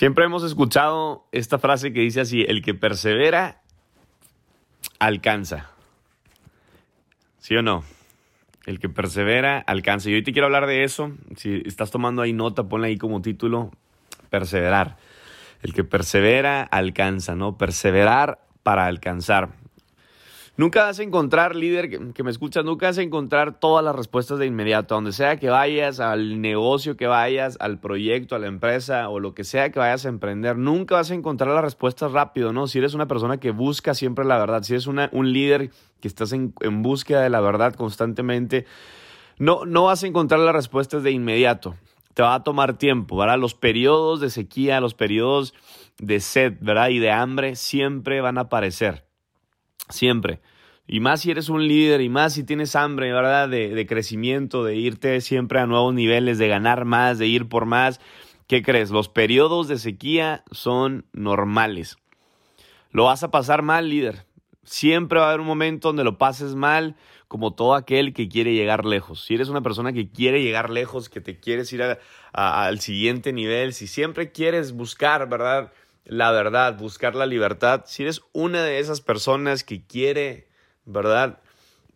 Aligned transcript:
Siempre 0.00 0.24
hemos 0.24 0.42
escuchado 0.44 1.28
esta 1.30 1.58
frase 1.58 1.92
que 1.92 2.00
dice 2.00 2.22
así, 2.22 2.42
el 2.48 2.62
que 2.62 2.72
persevera, 2.72 3.60
alcanza. 4.98 5.72
¿Sí 7.38 7.54
o 7.54 7.60
no? 7.60 7.84
El 8.64 8.80
que 8.80 8.88
persevera, 8.88 9.58
alcanza. 9.58 10.08
Y 10.08 10.14
hoy 10.14 10.22
te 10.22 10.32
quiero 10.32 10.46
hablar 10.46 10.66
de 10.66 10.84
eso. 10.84 11.12
Si 11.36 11.60
estás 11.66 11.90
tomando 11.90 12.22
ahí 12.22 12.32
nota, 12.32 12.66
ponle 12.66 12.88
ahí 12.88 12.96
como 12.96 13.20
título, 13.20 13.72
perseverar. 14.30 14.96
El 15.60 15.74
que 15.74 15.84
persevera, 15.84 16.62
alcanza, 16.62 17.34
¿no? 17.34 17.58
Perseverar 17.58 18.38
para 18.62 18.86
alcanzar. 18.86 19.50
Nunca 20.60 20.84
vas 20.84 20.98
a 20.98 21.02
encontrar, 21.02 21.56
líder 21.56 22.12
que, 22.12 22.22
me 22.22 22.30
escuchas, 22.30 22.66
nunca 22.66 22.84
vas 22.84 22.98
a 22.98 23.02
encontrar 23.02 23.58
todas 23.58 23.82
las 23.82 23.96
respuestas 23.96 24.38
de 24.38 24.44
inmediato. 24.44 24.94
donde 24.94 25.12
sea 25.12 25.38
que 25.38 25.48
vayas, 25.48 26.00
al 26.00 26.42
negocio 26.42 26.98
que 26.98 27.06
vayas, 27.06 27.56
al 27.60 27.80
proyecto, 27.80 28.36
a 28.36 28.38
la 28.38 28.48
empresa 28.48 29.08
o 29.08 29.20
lo 29.20 29.32
que 29.32 29.42
sea 29.42 29.72
que 29.72 29.78
vayas 29.78 30.04
a 30.04 30.10
emprender, 30.10 30.58
nunca 30.58 30.96
vas 30.96 31.10
a 31.10 31.14
encontrar 31.14 31.54
las 31.54 31.64
respuestas 31.64 32.12
rápido, 32.12 32.52
¿no? 32.52 32.66
Si 32.66 32.76
eres 32.76 32.92
una 32.92 33.08
persona 33.08 33.38
que 33.38 33.52
busca 33.52 33.94
siempre 33.94 34.26
la 34.26 34.36
verdad, 34.36 34.62
si 34.62 34.74
eres 34.74 34.86
un 34.86 35.32
líder 35.32 35.70
que 35.98 36.08
estás 36.08 36.30
en, 36.32 36.52
en 36.60 36.82
búsqueda 36.82 37.22
de 37.22 37.30
la 37.30 37.40
verdad 37.40 37.72
constantemente, 37.72 38.66
no, 39.38 39.64
no 39.64 39.84
vas 39.84 40.04
a 40.04 40.08
encontrar 40.08 40.40
las 40.40 40.54
respuestas 40.54 41.02
de 41.02 41.10
inmediato. 41.10 41.74
Te 42.12 42.20
va 42.20 42.34
a 42.34 42.44
tomar 42.44 42.76
tiempo, 42.76 43.16
¿verdad? 43.16 43.38
Los 43.38 43.54
periodos 43.54 44.20
de 44.20 44.28
sequía, 44.28 44.82
los 44.82 44.92
periodos 44.92 45.54
de 45.96 46.20
sed, 46.20 46.58
¿verdad? 46.60 46.90
Y 46.90 46.98
de 46.98 47.12
hambre 47.12 47.56
siempre 47.56 48.20
van 48.20 48.36
a 48.36 48.42
aparecer. 48.42 49.06
Siempre. 49.88 50.40
Y 50.92 50.98
más 50.98 51.20
si 51.20 51.30
eres 51.30 51.48
un 51.48 51.68
líder 51.68 52.00
y 52.00 52.08
más 52.08 52.32
si 52.32 52.42
tienes 52.42 52.74
hambre, 52.74 53.12
¿verdad? 53.12 53.48
De, 53.48 53.86
crecimiento, 53.86 54.64
de 54.64 54.74
irte 54.74 55.20
siempre 55.20 55.60
a 55.60 55.66
nuevos 55.66 55.94
niveles, 55.94 56.36
de 56.36 56.48
ganar 56.48 56.84
más, 56.84 57.16
de 57.16 57.28
ir 57.28 57.48
por 57.48 57.64
más. 57.64 58.00
¿Qué 58.48 58.60
crees? 58.60 58.90
Los 58.90 59.08
periodos 59.08 59.68
de 59.68 59.78
sequía 59.78 60.42
son 60.50 61.06
normales. 61.12 61.96
Lo 62.90 63.04
vas 63.04 63.22
a 63.22 63.30
pasar 63.30 63.62
mal, 63.62 63.88
líder. 63.88 64.26
Siempre 64.64 65.20
va 65.20 65.26
a 65.26 65.28
haber 65.28 65.38
un 65.38 65.46
momento 65.46 65.90
donde 65.90 66.02
lo 66.02 66.18
pases 66.18 66.56
mal, 66.56 66.96
como 67.28 67.54
todo 67.54 67.76
aquel 67.76 68.12
que 68.12 68.28
quiere 68.28 68.54
llegar 68.54 68.84
lejos. 68.84 69.24
Si 69.24 69.36
eres 69.36 69.48
una 69.48 69.62
persona 69.62 69.92
que 69.92 70.10
quiere 70.10 70.42
llegar 70.42 70.70
lejos, 70.70 71.08
que 71.08 71.20
te 71.20 71.38
quieres 71.38 71.72
ir 71.72 71.84
al 72.32 72.80
siguiente 72.80 73.32
nivel, 73.32 73.74
si 73.74 73.86
siempre 73.86 74.32
quieres 74.32 74.72
buscar, 74.72 75.28
¿verdad? 75.28 75.72
La 76.04 76.32
verdad, 76.32 76.76
buscar 76.76 77.14
la 77.14 77.26
libertad. 77.26 77.84
Si 77.86 78.02
eres 78.02 78.22
una 78.32 78.64
de 78.64 78.80
esas 78.80 79.00
personas 79.00 79.62
que 79.62 79.86
quiere 79.86 80.49
¿verdad? 80.84 81.38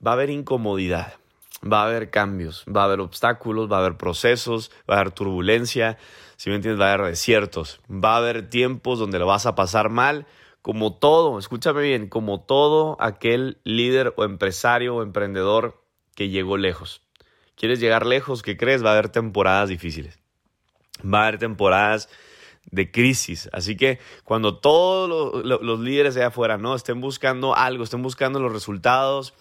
Va 0.04 0.12
a 0.12 0.14
haber 0.14 0.30
incomodidad, 0.30 1.14
va 1.62 1.82
a 1.82 1.86
haber 1.86 2.10
cambios, 2.10 2.64
va 2.66 2.82
a 2.82 2.84
haber 2.84 3.00
obstáculos, 3.00 3.70
va 3.70 3.76
a 3.76 3.80
haber 3.80 3.96
procesos, 3.96 4.70
va 4.88 4.96
a 4.96 5.00
haber 5.00 5.12
turbulencia, 5.12 5.98
si 6.36 6.50
me 6.50 6.56
entiendes, 6.56 6.80
va 6.80 6.90
a 6.90 6.94
haber 6.94 7.06
desiertos, 7.06 7.80
va 7.90 8.14
a 8.14 8.18
haber 8.18 8.48
tiempos 8.50 8.98
donde 8.98 9.18
lo 9.18 9.26
vas 9.26 9.46
a 9.46 9.54
pasar 9.54 9.88
mal, 9.88 10.26
como 10.62 10.94
todo, 10.94 11.38
escúchame 11.38 11.82
bien, 11.82 12.08
como 12.08 12.40
todo 12.40 12.96
aquel 13.00 13.58
líder 13.64 14.14
o 14.16 14.24
empresario 14.24 14.96
o 14.96 15.02
emprendedor 15.02 15.82
que 16.14 16.30
llegó 16.30 16.56
lejos. 16.56 17.02
¿Quieres 17.54 17.80
llegar 17.80 18.06
lejos? 18.06 18.42
¿Qué 18.42 18.56
crees? 18.56 18.84
Va 18.84 18.90
a 18.90 18.92
haber 18.94 19.10
temporadas 19.10 19.68
difíciles. 19.68 20.18
Va 21.04 21.20
a 21.20 21.22
haber 21.28 21.38
temporadas 21.38 22.08
de 22.70 22.90
crisis. 22.90 23.48
Así 23.52 23.76
que 23.76 23.98
cuando 24.24 24.58
todos 24.58 25.44
los, 25.44 25.80
líderes 25.80 26.16
allá 26.16 26.28
afuera 26.28 26.58
¿no? 26.58 26.74
estén 26.74 27.00
buscando 27.00 27.56
algo, 27.56 27.84
estén 27.84 28.02
buscando 28.02 28.40
los 28.40 28.52
resultados, 28.52 29.34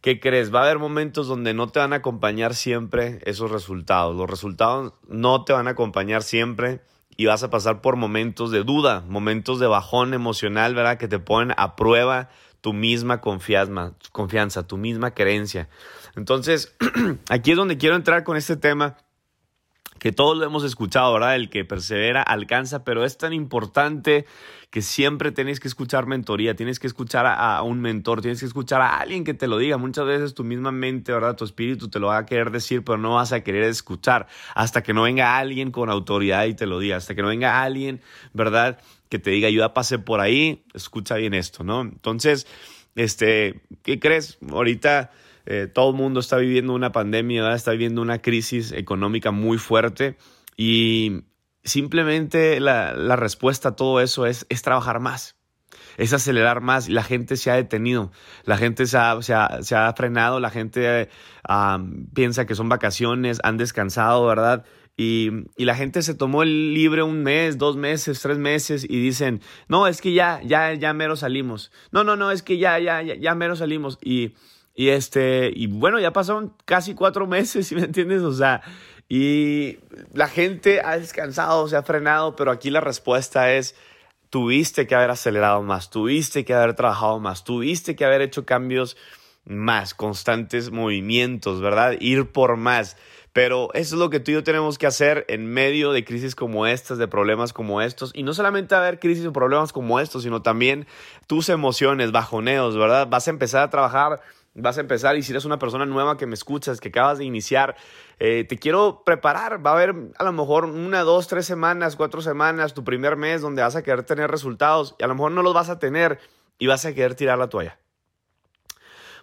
¿qué 0.00 0.20
crees? 0.20 0.54
Va 0.54 0.60
a 0.60 0.64
haber 0.64 0.78
momentos 0.78 1.26
donde 1.26 1.54
no 1.54 1.68
te 1.68 1.80
van 1.80 1.92
a 1.92 1.96
acompañar 1.96 2.54
siempre 2.54 3.20
esos 3.24 3.50
resultados. 3.50 4.16
Los 4.16 4.28
resultados 4.28 4.94
no 5.08 5.44
te 5.44 5.52
van 5.52 5.68
a 5.68 5.72
acompañar 5.72 6.22
siempre 6.22 6.80
y 7.16 7.26
vas 7.26 7.42
a 7.42 7.50
pasar 7.50 7.80
por 7.80 7.96
momentos 7.96 8.50
de 8.50 8.62
duda, 8.62 9.04
momentos 9.08 9.58
de 9.58 9.66
bajón 9.66 10.14
emocional, 10.14 10.74
¿verdad? 10.74 10.98
Que 10.98 11.08
te 11.08 11.18
ponen 11.18 11.54
a 11.56 11.74
prueba 11.74 12.30
tu 12.60 12.72
misma 12.72 13.20
confianza, 13.20 13.94
confianza 14.12 14.66
tu 14.66 14.76
misma 14.76 15.12
creencia. 15.12 15.68
Entonces, 16.16 16.76
aquí 17.28 17.52
es 17.52 17.56
donde 17.56 17.78
quiero 17.78 17.96
entrar 17.96 18.24
con 18.24 18.36
este 18.36 18.56
tema 18.56 18.96
que 19.98 20.12
todos 20.12 20.36
lo 20.36 20.44
hemos 20.44 20.64
escuchado, 20.64 21.12
¿verdad? 21.12 21.36
El 21.36 21.50
que 21.50 21.64
persevera 21.64 22.22
alcanza, 22.22 22.84
pero 22.84 23.04
es 23.04 23.18
tan 23.18 23.32
importante 23.32 24.26
que 24.70 24.82
siempre 24.82 25.32
tienes 25.32 25.60
que 25.60 25.68
escuchar 25.68 26.06
mentoría, 26.06 26.54
tienes 26.54 26.78
que 26.78 26.86
escuchar 26.86 27.26
a, 27.26 27.62
un 27.62 27.80
mentor, 27.80 28.20
tienes 28.20 28.40
que 28.40 28.46
escuchar 28.46 28.82
a 28.82 28.98
alguien 28.98 29.24
que 29.24 29.32
te 29.32 29.46
lo 29.46 29.58
diga. 29.58 29.78
Muchas 29.78 30.06
veces 30.06 30.34
tu 30.34 30.44
misma 30.44 30.72
mente, 30.72 31.12
¿verdad? 31.12 31.36
Tu 31.36 31.44
espíritu 31.44 31.88
te 31.88 31.98
lo 31.98 32.08
va 32.08 32.18
a 32.18 32.26
querer 32.26 32.50
decir, 32.50 32.84
pero 32.84 32.98
no 32.98 33.14
vas 33.14 33.32
a 33.32 33.40
querer 33.42 33.64
escuchar 33.64 34.26
hasta 34.54 34.82
que 34.82 34.92
no 34.92 35.02
venga 35.02 35.38
alguien 35.38 35.70
con 35.70 35.88
autoridad 35.88 36.44
y 36.44 36.54
te 36.54 36.66
lo 36.66 36.78
diga, 36.78 36.96
hasta 36.96 37.14
que 37.14 37.22
no 37.22 37.28
venga 37.28 37.62
alguien, 37.62 38.02
¿verdad? 38.34 38.78
Que 39.08 39.18
te 39.18 39.30
diga, 39.30 39.48
yo 39.48 39.60
ya 39.60 39.72
pasé 39.72 39.98
por 39.98 40.20
ahí, 40.20 40.64
escucha 40.74 41.16
bien 41.16 41.32
esto, 41.32 41.64
¿no? 41.64 41.80
Entonces, 41.80 42.46
este, 42.94 43.60
¿qué 43.82 43.98
crees? 43.98 44.38
Ahorita 44.50 45.10
eh, 45.50 45.66
todo 45.66 45.92
el 45.92 45.96
mundo 45.96 46.20
está 46.20 46.36
viviendo 46.36 46.74
una 46.74 46.92
pandemia, 46.92 47.54
está 47.54 47.70
viviendo 47.70 48.02
una 48.02 48.20
crisis 48.20 48.70
económica 48.70 49.30
muy 49.30 49.56
fuerte 49.56 50.18
y 50.58 51.22
simplemente 51.64 52.60
la, 52.60 53.16
respuesta 53.16 53.70
a 53.70 53.74
todo 53.74 54.02
eso 54.02 54.26
es, 54.26 54.44
es, 54.50 54.60
trabajar 54.60 55.00
más, 55.00 55.36
es 55.96 56.12
acelerar 56.12 56.60
más. 56.60 56.90
La 56.90 57.02
gente 57.02 57.38
se 57.38 57.50
ha 57.50 57.54
detenido, 57.54 58.12
la 58.44 58.58
gente 58.58 58.84
se 58.84 58.98
ha, 58.98 59.22
se 59.22 59.74
ha, 59.74 59.92
frenado, 59.96 60.38
la 60.38 60.50
gente 60.50 61.08
piensa 62.12 62.44
que 62.44 62.54
son 62.54 62.68
vacaciones, 62.68 63.40
han 63.42 63.56
descansado, 63.56 64.26
¿verdad? 64.26 64.66
Y, 64.98 65.30
y, 65.56 65.64
la 65.64 65.76
gente 65.76 66.02
se 66.02 66.14
tomó 66.14 66.42
el 66.42 66.74
libre 66.74 67.02
un 67.02 67.22
mes, 67.22 67.56
dos 67.56 67.78
meses, 67.78 68.20
tres 68.20 68.36
meses 68.36 68.84
y 68.84 69.00
dicen, 69.00 69.40
no, 69.66 69.86
es 69.86 70.02
que 70.02 70.12
ya, 70.12 70.42
ya, 70.44 70.74
ya 70.74 70.92
mero 70.92 71.16
salimos. 71.16 71.72
No, 71.90 72.04
no, 72.04 72.16
no, 72.16 72.32
es 72.32 72.42
que 72.42 72.58
ya, 72.58 72.78
ya, 72.78 73.00
ya, 73.00 73.14
ya 73.14 73.34
mero 73.34 73.56
salimos. 73.56 73.98
Y 74.02 74.34
y 74.78 74.90
este, 74.90 75.50
y 75.52 75.66
bueno, 75.66 75.98
ya 75.98 76.12
pasaron 76.12 76.54
casi 76.64 76.94
cuatro 76.94 77.26
meses, 77.26 77.66
si 77.68 77.74
me 77.74 77.82
entiendes? 77.82 78.22
O 78.22 78.32
sea, 78.32 78.62
y 79.08 79.78
la 80.14 80.28
gente 80.28 80.82
ha 80.84 80.96
descansado, 80.96 81.66
se 81.66 81.76
ha 81.76 81.82
frenado, 81.82 82.36
pero 82.36 82.52
aquí 82.52 82.70
la 82.70 82.80
respuesta 82.80 83.52
es, 83.52 83.74
tuviste 84.30 84.86
que 84.86 84.94
haber 84.94 85.10
acelerado 85.10 85.64
más, 85.64 85.90
tuviste 85.90 86.44
que 86.44 86.54
haber 86.54 86.74
trabajado 86.74 87.18
más, 87.18 87.42
tuviste 87.42 87.96
que 87.96 88.04
haber 88.04 88.20
hecho 88.22 88.46
cambios 88.46 88.96
más, 89.44 89.94
constantes 89.94 90.70
movimientos, 90.70 91.60
¿verdad? 91.60 91.96
Ir 91.98 92.30
por 92.30 92.56
más. 92.56 92.96
Pero 93.32 93.70
eso 93.74 93.96
es 93.96 93.98
lo 94.00 94.10
que 94.10 94.20
tú 94.20 94.30
y 94.30 94.34
yo 94.34 94.44
tenemos 94.44 94.78
que 94.78 94.86
hacer 94.86 95.24
en 95.28 95.46
medio 95.46 95.92
de 95.92 96.04
crisis 96.04 96.36
como 96.36 96.66
estas, 96.66 96.98
de 96.98 97.08
problemas 97.08 97.52
como 97.52 97.82
estos. 97.82 98.12
Y 98.14 98.22
no 98.22 98.32
solamente 98.32 98.76
haber 98.76 99.00
crisis 99.00 99.26
o 99.26 99.32
problemas 99.32 99.72
como 99.72 99.98
estos, 99.98 100.22
sino 100.22 100.42
también 100.42 100.86
tus 101.26 101.48
emociones, 101.48 102.12
bajoneos, 102.12 102.76
¿verdad? 102.76 103.08
Vas 103.08 103.26
a 103.26 103.30
empezar 103.30 103.62
a 103.62 103.70
trabajar 103.70 104.20
vas 104.54 104.78
a 104.78 104.80
empezar 104.80 105.16
y 105.16 105.22
si 105.22 105.32
eres 105.32 105.44
una 105.44 105.58
persona 105.58 105.86
nueva 105.86 106.16
que 106.16 106.26
me 106.26 106.34
escuchas, 106.34 106.80
que 106.80 106.88
acabas 106.88 107.18
de 107.18 107.24
iniciar, 107.24 107.76
eh, 108.18 108.44
te 108.48 108.58
quiero 108.58 109.02
preparar. 109.04 109.64
Va 109.64 109.70
a 109.70 109.74
haber 109.74 109.94
a 110.18 110.24
lo 110.24 110.32
mejor 110.32 110.64
una, 110.64 111.02
dos, 111.02 111.28
tres 111.28 111.46
semanas, 111.46 111.96
cuatro 111.96 112.22
semanas, 112.22 112.74
tu 112.74 112.84
primer 112.84 113.16
mes 113.16 113.40
donde 113.40 113.62
vas 113.62 113.76
a 113.76 113.82
querer 113.82 114.02
tener 114.04 114.30
resultados 114.30 114.94
y 114.98 115.04
a 115.04 115.06
lo 115.06 115.14
mejor 115.14 115.32
no 115.32 115.42
los 115.42 115.54
vas 115.54 115.70
a 115.70 115.78
tener 115.78 116.18
y 116.58 116.66
vas 116.66 116.84
a 116.84 116.94
querer 116.94 117.14
tirar 117.14 117.38
la 117.38 117.48
toalla. 117.48 117.78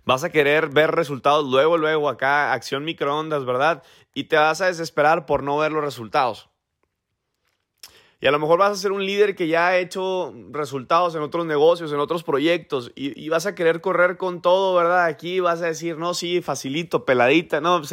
Vas 0.06 0.24
a 0.24 0.30
querer 0.30 0.70
ver 0.70 0.92
resultados 0.92 1.46
luego, 1.46 1.78
luego 1.78 2.10
acá, 2.10 2.54
acción 2.54 2.86
microondas, 2.86 3.44
¿verdad? 3.44 3.82
Y 4.14 4.26
te 4.26 4.38
vas 4.38 4.62
a 4.62 4.68
desesperar 4.68 5.26
por 5.26 5.42
no 5.42 5.58
ver 5.58 5.72
los 5.72 5.84
resultados. 5.84 6.50
Y 8.26 8.28
a 8.28 8.32
lo 8.32 8.40
mejor 8.40 8.58
vas 8.58 8.72
a 8.72 8.76
ser 8.76 8.92
un 8.92 9.06
líder 9.06 9.36
que 9.36 9.48
ya 9.48 9.68
ha 9.68 9.78
hecho 9.78 10.34
resultados 10.50 11.14
en 11.14 11.22
otros 11.22 11.46
negocios, 11.46 11.94
en 11.94 12.00
otros 12.00 12.24
proyectos, 12.24 12.92
y, 12.96 13.30
vas 13.30 13.46
a 13.46 13.54
querer 13.54 13.82
correr 13.82 14.18
con 14.18 14.42
todo, 14.42 14.74
¿verdad? 14.74 15.06
Aquí 15.06 15.42
vas 15.42 15.62
a 15.62 15.68
decir, 15.68 16.00
no, 16.00 16.16
sí, 16.16 16.42
facilito, 16.42 17.06
peladita, 17.06 17.62
no, 17.62 17.84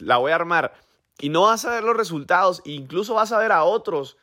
la 0.00 0.16
voy 0.16 0.32
a 0.32 0.34
armar. 0.34 0.74
Y 1.20 1.28
no 1.28 1.42
vas 1.42 1.64
a 1.64 1.70
ver 1.70 1.84
los 1.84 1.96
resultados, 1.96 2.60
e 2.64 2.72
incluso 2.72 3.14
vas 3.14 3.30
a 3.30 3.38
ver 3.38 3.52
a 3.52 3.62
otros 3.62 4.16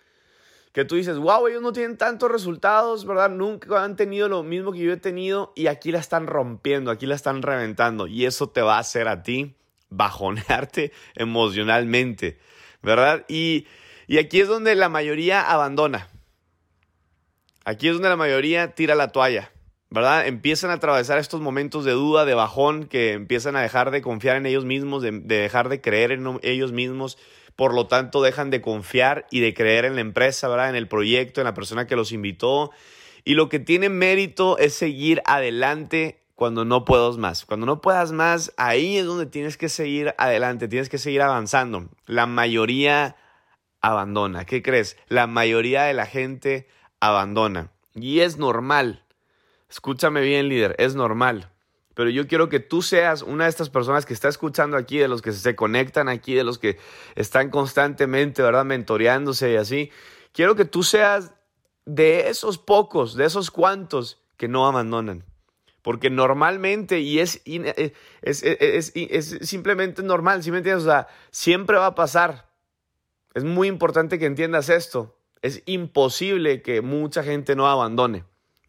que 0.74 0.84
tú 0.84 0.96
dices, 0.96 1.18
wow, 1.18 1.48
ellos 1.48 1.62
no 1.62 1.72
tienen 1.72 1.96
tantos 1.96 2.30
resultados, 2.30 3.06
¿verdad? 3.06 3.30
Nunca 3.30 3.82
han 3.82 3.96
tenido 3.96 4.28
lo 4.28 4.44
mismo 4.44 4.74
que 4.74 4.80
yo 4.80 4.92
he 4.92 4.98
tenido 4.98 5.54
y 5.56 5.68
aquí 5.68 5.94
la 5.94 6.00
están 6.00 6.28
rompiendo, 6.28 6.92
aquí 6.92 7.06
la 7.06 7.16
están 7.16 7.42
reventando. 7.42 8.08
Y 8.08 8.26
eso 8.26 8.50
te 8.50 8.62
va 8.62 8.76
a 8.76 8.80
hacer 8.80 9.08
a 9.08 9.24
ti 9.24 9.56
bajonearte 9.90 10.92
emocionalmente, 11.16 12.40
¿verdad? 12.82 13.24
Y 13.30 13.68
y 14.08 14.18
aquí 14.18 14.42
es 14.42 14.48
donde 14.48 14.76
la 14.76 14.90
mayoría 14.90 15.42
abandona. 15.42 16.10
Aquí 17.64 17.88
es 17.88 17.94
donde 17.94 18.10
la 18.10 18.16
mayoría 18.16 18.76
tira 18.76 18.94
la 18.94 19.12
toalla, 19.12 19.52
¿verdad? 19.90 20.28
Empiezan 20.28 20.70
a 20.70 20.74
atravesar 20.74 21.18
estos 21.18 21.42
momentos 21.42 21.84
de 21.84 21.94
duda, 21.94 22.24
de 22.26 22.36
bajón, 22.36 22.86
que 22.86 23.14
empiezan 23.14 23.56
a 23.56 23.62
dejar 23.62 23.90
de 23.90 24.04
confiar 24.04 24.38
en 24.38 24.46
ellos 24.46 24.66
mismos, 24.66 25.02
de, 25.02 25.12
dejar 25.12 25.70
de 25.70 25.82
creer 25.82 26.12
en 26.12 26.40
ellos 26.44 26.72
mismos. 26.72 27.18
Por 27.56 27.74
lo 27.74 27.88
tanto, 27.88 28.22
dejan 28.22 28.52
de 28.52 28.62
confiar 28.62 29.26
y 29.32 29.40
de 29.40 29.54
creer 29.56 29.86
en 29.86 29.96
la 29.96 30.02
empresa, 30.02 30.48
¿verdad? 30.48 30.70
En 30.70 30.76
el 30.76 30.88
proyecto, 30.88 31.42
en 31.42 31.46
la 31.46 31.54
persona 31.56 31.88
que 31.88 31.96
los 31.96 32.12
invitó. 32.12 32.72
Y 33.24 33.34
lo 33.34 33.50
que 33.50 33.60
tiene 33.60 33.90
mérito 33.90 34.60
es 34.60 34.76
seguir 34.76 35.24
adelante 35.26 36.22
cuando 36.36 36.66
no 36.66 36.86
puedas 36.86 37.18
más. 37.18 37.46
Cuando 37.46 37.66
no 37.66 37.82
puedas 37.82 38.12
más, 38.12 38.54
ahí 38.58 38.98
es 38.98 39.06
donde 39.06 39.26
tienes 39.26 39.58
que 39.58 39.70
seguir 39.70 40.14
adelante, 40.20 40.68
tienes 40.68 40.90
que 40.90 41.00
seguir 41.00 41.24
avanzando. 41.24 41.90
La 42.06 42.28
mayoría 42.28 43.16
abandona. 43.86 44.46
¿Qué 44.46 44.64
crees? 44.64 44.98
La 45.08 45.28
mayoría 45.28 45.84
de 45.84 45.94
la 45.94 46.06
gente 46.06 46.68
abandona. 47.00 47.72
Y 47.94 48.22
es 48.22 48.38
normal. 48.38 49.04
Escúchame 49.70 50.22
bien, 50.22 50.50
líder, 50.50 50.76
es 50.80 50.96
normal. 50.96 51.52
Pero 51.94 52.10
yo 52.10 52.28
quiero 52.28 52.50
que 52.50 52.60
tú 52.60 52.82
seas 52.82 53.22
una 53.22 53.46
de 53.46 53.50
estas 53.50 53.70
personas 53.70 54.06
que 54.06 54.14
está 54.14 54.28
escuchando 54.28 54.76
aquí, 54.76 54.98
de 54.98 55.08
los 55.08 55.22
que 55.22 55.32
se 55.32 55.56
conectan 55.56 56.10
aquí, 56.10 56.34
de 56.34 56.44
los 56.44 56.58
que 56.58 56.78
están 57.16 57.50
constantemente, 57.50 58.42
¿verdad? 58.42 58.66
Mentoreándose 58.66 59.54
y 59.54 59.56
así. 59.56 59.92
Quiero 60.34 60.56
que 60.56 60.66
tú 60.66 60.84
seas 60.84 61.34
de 61.86 62.30
esos 62.30 62.58
pocos, 62.58 63.16
de 63.16 63.26
esos 63.26 63.52
cuantos 63.52 64.20
que 64.36 64.48
no 64.48 64.68
abandonan. 64.68 65.24
Porque 65.84 66.10
normalmente, 66.10 67.00
y 67.00 67.20
es, 67.20 67.42
eh, 67.46 67.94
es, 68.24 68.42
es, 68.44 69.38
simplemente 69.48 70.02
normal, 70.02 70.42
¿sí 70.44 70.50
me 70.52 70.58
entiendes? 70.58 70.84
O 70.84 70.88
sea, 70.88 71.08
siempre 71.30 71.78
va 71.78 71.86
a 71.86 71.96
pasar. 71.96 72.50
Es 73.36 73.44
muy 73.44 73.68
importante 73.68 74.18
que 74.18 74.26
entiendas 74.26 74.70
esto. 74.70 75.20
Es 75.42 75.62
imposible 75.66 76.62
que 76.62 76.82
mucha 76.82 77.22
gente 77.22 77.56
no 77.56 77.68
abandone. 77.68 78.24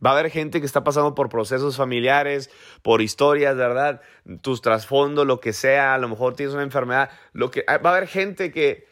Va 0.05 0.11
a 0.11 0.13
haber 0.13 0.31
gente 0.31 0.61
que 0.61 0.67
está 0.67 0.83
pasando 0.85 1.15
por 1.15 1.29
procesos 1.29 1.77
familiares, 1.77 2.51
por 2.83 3.01
historias, 3.01 3.57
¿verdad? 3.57 4.03
Tus 4.43 4.61
trasfondos, 4.61 5.25
lo 5.25 5.41
que 5.41 5.53
sea, 5.53 5.95
a 5.95 5.99
lo 5.99 6.09
mejor 6.09 6.35
tienes 6.35 6.55
una 6.55 6.65
enfermedad, 6.65 7.11
lo 7.33 7.51
que 7.51 7.65
va 7.67 7.91
a 7.91 7.97
haber 7.97 8.09
gente 8.09 8.51
que 8.51 8.87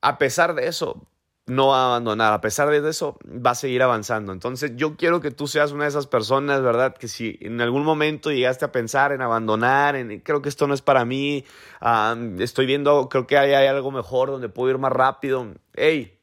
a 0.00 0.18
pesar 0.18 0.54
de 0.54 0.68
eso 0.68 1.06
no 1.52 1.68
va 1.68 1.82
a 1.82 1.86
abandonar, 1.86 2.32
a 2.32 2.40
pesar 2.40 2.68
de 2.68 2.88
eso 2.88 3.18
va 3.24 3.50
a 3.50 3.54
seguir 3.54 3.82
avanzando. 3.82 4.32
Entonces, 4.32 4.72
yo 4.76 4.96
quiero 4.96 5.20
que 5.20 5.30
tú 5.30 5.46
seas 5.46 5.72
una 5.72 5.84
de 5.84 5.90
esas 5.90 6.06
personas, 6.06 6.62
¿verdad? 6.62 6.96
Que 6.96 7.08
si 7.08 7.38
en 7.40 7.60
algún 7.60 7.84
momento 7.84 8.30
llegaste 8.30 8.64
a 8.64 8.72
pensar 8.72 9.12
en 9.12 9.22
abandonar, 9.22 9.96
en 9.96 10.20
creo 10.20 10.42
que 10.42 10.48
esto 10.48 10.66
no 10.66 10.74
es 10.74 10.82
para 10.82 11.04
mí, 11.04 11.44
estoy 12.38 12.66
viendo, 12.66 13.08
creo 13.08 13.26
que 13.26 13.38
hay, 13.38 13.52
hay 13.52 13.66
algo 13.66 13.90
mejor 13.90 14.30
donde 14.30 14.48
puedo 14.48 14.70
ir 14.70 14.78
más 14.78 14.92
rápido. 14.92 15.46
Hey, 15.74 16.18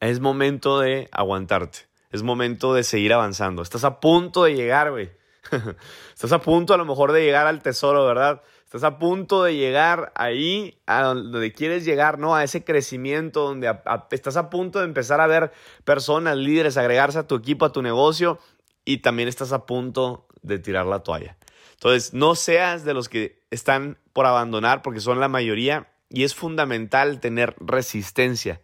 es 0.00 0.20
momento 0.20 0.80
de 0.80 1.08
aguantarte 1.12 1.88
es 2.10 2.22
momento 2.22 2.74
de 2.74 2.84
seguir 2.84 3.12
avanzando. 3.12 3.62
Estás 3.62 3.84
a 3.84 4.00
punto 4.00 4.44
de 4.44 4.54
llegar, 4.54 4.90
güey. 4.90 5.10
Estás 6.14 6.32
a 6.32 6.40
punto 6.40 6.74
a 6.74 6.76
lo 6.76 6.84
mejor 6.84 7.12
de 7.12 7.22
llegar 7.22 7.46
al 7.46 7.62
tesoro, 7.62 8.06
¿verdad? 8.06 8.42
Estás 8.68 8.84
a 8.84 8.98
punto 8.98 9.44
de 9.44 9.56
llegar 9.56 10.12
ahí 10.14 10.78
a 10.84 11.00
donde 11.00 11.52
quieres 11.54 11.86
llegar, 11.86 12.18
¿no? 12.18 12.36
A 12.36 12.44
ese 12.44 12.64
crecimiento 12.64 13.46
donde 13.46 13.74
estás 14.10 14.36
a 14.36 14.50
punto 14.50 14.80
de 14.80 14.84
empezar 14.84 15.22
a 15.22 15.26
ver 15.26 15.52
personas, 15.84 16.36
líderes, 16.36 16.76
agregarse 16.76 17.18
a 17.18 17.26
tu 17.26 17.34
equipo, 17.34 17.64
a 17.64 17.72
tu 17.72 17.80
negocio 17.80 18.38
y 18.84 18.98
también 18.98 19.26
estás 19.26 19.52
a 19.52 19.64
punto 19.64 20.26
de 20.42 20.58
tirar 20.58 20.84
la 20.84 21.02
toalla. 21.02 21.38
Entonces, 21.76 22.12
no 22.12 22.34
seas 22.34 22.84
de 22.84 22.92
los 22.92 23.08
que 23.08 23.42
están 23.50 23.96
por 24.12 24.26
abandonar 24.26 24.82
porque 24.82 25.00
son 25.00 25.18
la 25.18 25.28
mayoría 25.28 25.88
y 26.10 26.24
es 26.24 26.34
fundamental 26.34 27.20
tener 27.20 27.56
resistencia, 27.60 28.60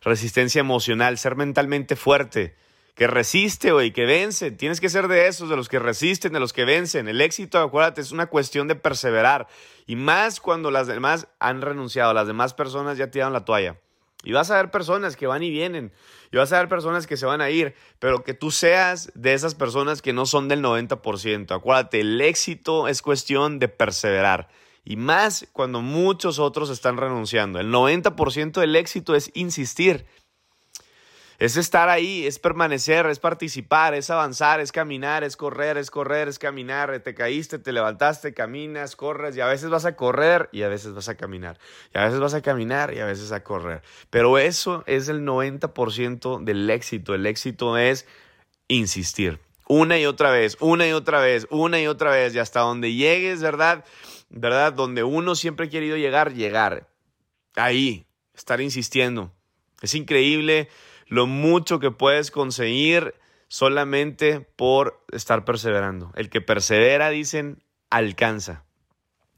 resistencia 0.00 0.60
emocional, 0.60 1.18
ser 1.18 1.36
mentalmente 1.36 1.96
fuerte 1.96 2.56
que 2.94 3.06
resiste, 3.08 3.72
y 3.84 3.90
que 3.90 4.06
vence. 4.06 4.52
Tienes 4.52 4.80
que 4.80 4.88
ser 4.88 5.08
de 5.08 5.26
esos, 5.26 5.48
de 5.48 5.56
los 5.56 5.68
que 5.68 5.78
resisten, 5.78 6.32
de 6.32 6.40
los 6.40 6.52
que 6.52 6.64
vencen. 6.64 7.08
El 7.08 7.20
éxito, 7.20 7.58
acuérdate, 7.58 8.00
es 8.00 8.12
una 8.12 8.26
cuestión 8.26 8.68
de 8.68 8.76
perseverar. 8.76 9.48
Y 9.86 9.96
más 9.96 10.40
cuando 10.40 10.70
las 10.70 10.86
demás 10.86 11.26
han 11.40 11.60
renunciado, 11.60 12.14
las 12.14 12.26
demás 12.26 12.54
personas 12.54 12.96
ya 12.96 13.10
tiraron 13.10 13.32
la 13.32 13.44
toalla. 13.44 13.80
Y 14.22 14.32
vas 14.32 14.50
a 14.50 14.56
ver 14.56 14.70
personas 14.70 15.16
que 15.16 15.26
van 15.26 15.42
y 15.42 15.50
vienen. 15.50 15.92
Y 16.32 16.36
vas 16.36 16.52
a 16.52 16.58
ver 16.58 16.68
personas 16.68 17.06
que 17.06 17.16
se 17.16 17.26
van 17.26 17.40
a 17.40 17.50
ir. 17.50 17.74
Pero 17.98 18.24
que 18.24 18.32
tú 18.32 18.50
seas 18.50 19.12
de 19.14 19.34
esas 19.34 19.54
personas 19.54 20.00
que 20.00 20.12
no 20.12 20.24
son 20.24 20.48
del 20.48 20.62
90%. 20.62 21.54
Acuérdate, 21.54 22.00
el 22.00 22.20
éxito 22.20 22.88
es 22.88 23.02
cuestión 23.02 23.58
de 23.58 23.68
perseverar. 23.68 24.48
Y 24.84 24.96
más 24.96 25.46
cuando 25.52 25.82
muchos 25.82 26.38
otros 26.38 26.70
están 26.70 26.96
renunciando. 26.96 27.58
El 27.58 27.70
90% 27.70 28.60
del 28.60 28.76
éxito 28.76 29.14
es 29.14 29.30
insistir. 29.34 30.06
Es 31.38 31.56
estar 31.56 31.88
ahí, 31.88 32.26
es 32.26 32.38
permanecer, 32.38 33.06
es 33.06 33.18
participar, 33.18 33.94
es 33.94 34.08
avanzar, 34.10 34.60
es 34.60 34.70
caminar, 34.70 35.24
es 35.24 35.36
correr, 35.36 35.76
es 35.76 35.90
correr, 35.90 36.28
es 36.28 36.38
caminar. 36.38 36.98
Te 37.00 37.14
caíste, 37.14 37.58
te 37.58 37.72
levantaste, 37.72 38.34
caminas, 38.34 38.94
corres 38.94 39.36
y 39.36 39.40
a 39.40 39.46
veces 39.46 39.68
vas 39.68 39.84
a 39.84 39.96
correr 39.96 40.48
y 40.52 40.62
a 40.62 40.68
veces 40.68 40.94
vas 40.94 41.08
a 41.08 41.16
caminar. 41.16 41.58
Y 41.92 41.98
a 41.98 42.04
veces 42.04 42.20
vas 42.20 42.34
a 42.34 42.42
caminar 42.42 42.94
y 42.94 43.00
a 43.00 43.06
veces 43.06 43.32
a 43.32 43.42
correr. 43.42 43.82
Pero 44.10 44.38
eso 44.38 44.84
es 44.86 45.08
el 45.08 45.22
90% 45.22 46.44
del 46.44 46.70
éxito. 46.70 47.14
El 47.14 47.26
éxito 47.26 47.76
es 47.76 48.06
insistir. 48.68 49.40
Una 49.66 49.98
y 49.98 50.06
otra 50.06 50.30
vez, 50.30 50.56
una 50.60 50.86
y 50.86 50.92
otra 50.92 51.20
vez, 51.20 51.46
una 51.50 51.80
y 51.80 51.86
otra 51.86 52.10
vez 52.10 52.34
y 52.34 52.38
hasta 52.38 52.60
donde 52.60 52.92
llegues, 52.92 53.42
¿verdad? 53.42 53.84
¿Verdad? 54.28 54.72
Donde 54.72 55.02
uno 55.02 55.34
siempre 55.34 55.66
ha 55.66 55.70
querido 55.70 55.96
llegar, 55.96 56.34
llegar. 56.34 56.88
Ahí, 57.56 58.06
estar 58.34 58.60
insistiendo. 58.60 59.32
Es 59.80 59.94
increíble 59.94 60.68
lo 61.14 61.26
mucho 61.26 61.78
que 61.78 61.92
puedes 61.92 62.30
conseguir 62.32 63.14
solamente 63.46 64.40
por 64.40 65.00
estar 65.12 65.44
perseverando. 65.44 66.12
El 66.16 66.28
que 66.28 66.40
persevera, 66.40 67.10
dicen, 67.10 67.62
alcanza. 67.88 68.64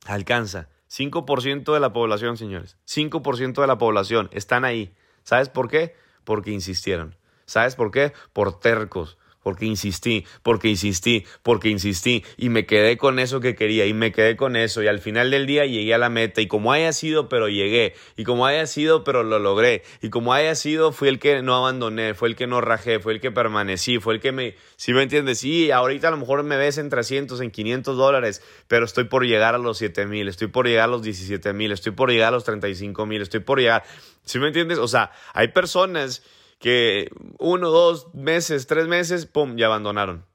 Alcanza. 0.07 0.69
5% 0.89 1.75
de 1.75 1.81
la 1.81 1.93
población, 1.93 2.39
señores. 2.39 2.79
5% 2.87 3.61
de 3.61 3.67
la 3.67 3.77
población 3.77 4.31
están 4.33 4.65
ahí. 4.65 4.95
¿Sabes 5.23 5.51
por 5.51 5.69
qué? 5.69 5.95
Porque 6.25 6.51
insistieron. 6.51 7.15
¿Sabes 7.45 7.75
por 7.75 7.91
qué? 7.91 8.15
Por 8.33 8.59
tercos 8.59 9.19
porque 9.47 9.65
insistí, 9.65 10.27
porque 10.43 10.67
insistí, 10.67 11.25
porque 11.45 11.69
insistí 11.69 12.25
y 12.37 12.49
me 12.49 12.67
quedé 12.67 12.97
con 12.97 13.21
eso 13.21 13.39
que 13.39 13.55
quería 13.55 13.87
y 13.87 13.95
me 13.95 14.11
quedé 14.11 14.37
con 14.37 14.57
eso 14.57 14.83
y 14.83 14.89
al 14.89 14.99
final 14.99 15.31
del 15.31 15.47
día 15.47 15.65
llegué 15.67 15.95
a 15.95 15.99
la 15.99 16.09
meta 16.09 16.41
y 16.41 16.49
como 16.49 16.73
haya 16.73 16.93
sido, 16.93 17.29
pero 17.29 17.49
llegué 17.49 17.95
y 18.17 18.25
como 18.25 18.45
haya 18.45 18.67
sido, 18.67 19.05
pero 19.05 19.23
lo 19.23 19.39
logré 19.39 19.85
y 20.03 20.11
como 20.11 20.33
haya 20.33 20.57
sido, 20.57 20.91
fui 20.91 21.07
el 21.07 21.21
que 21.21 21.43
no 21.43 21.55
abandoné, 21.55 22.15
fue 22.15 22.29
el 22.29 22.35
que 22.35 22.49
no 22.49 22.61
rajé, 22.61 22.99
fue 22.99 23.13
el 23.13 23.21
que 23.21 23.31
permanecí, 23.31 24.01
fue 24.01 24.15
el 24.15 24.21
que 24.21 24.33
me, 24.33 24.57
si 24.75 24.93
me 24.93 25.05
entiendes, 25.05 25.39
sí, 25.39 25.71
ahorita 25.71 26.09
a 26.09 26.11
lo 26.11 26.17
mejor 26.17 26.43
me 26.43 26.57
ves 26.57 26.79
en 26.79 26.91
300, 26.91 27.41
en 27.41 27.53
500 27.53 27.97
dólares, 27.97 28.43
pero 28.67 28.85
estoy 28.85 29.05
por 29.05 29.25
llegar 29.25 29.55
a 29.55 29.59
los 29.59 29.79
7 29.79 30.07
mil, 30.07 30.27
estoy 30.27 30.49
por 30.49 30.67
llegar 30.67 30.87
a 30.87 30.91
los 30.91 31.03
17 31.03 31.53
mil, 31.53 31.71
estoy 31.71 31.93
por 31.93 32.11
llegar 32.11 32.31
a 32.31 32.33
los 32.33 32.43
35 32.43 33.07
mil, 33.07 33.23
estoy 33.23 33.39
por 33.39 33.61
llegar, 33.61 33.85
si 34.25 34.41
me 34.41 34.49
entiendes? 34.49 34.79
O 34.79 34.89
sea, 34.89 35.13
hay 35.35 35.47
personas 35.53 36.25
que 36.67 37.13
uno, 37.39 37.71
dos 37.71 38.13
meses, 38.13 38.67
tres 38.67 38.89
meses, 38.89 39.25
¡pum!, 39.27 39.55
ya 39.57 39.67
abandonaron. 39.67 40.27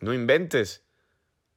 No 0.00 0.14
inventes. 0.14 0.84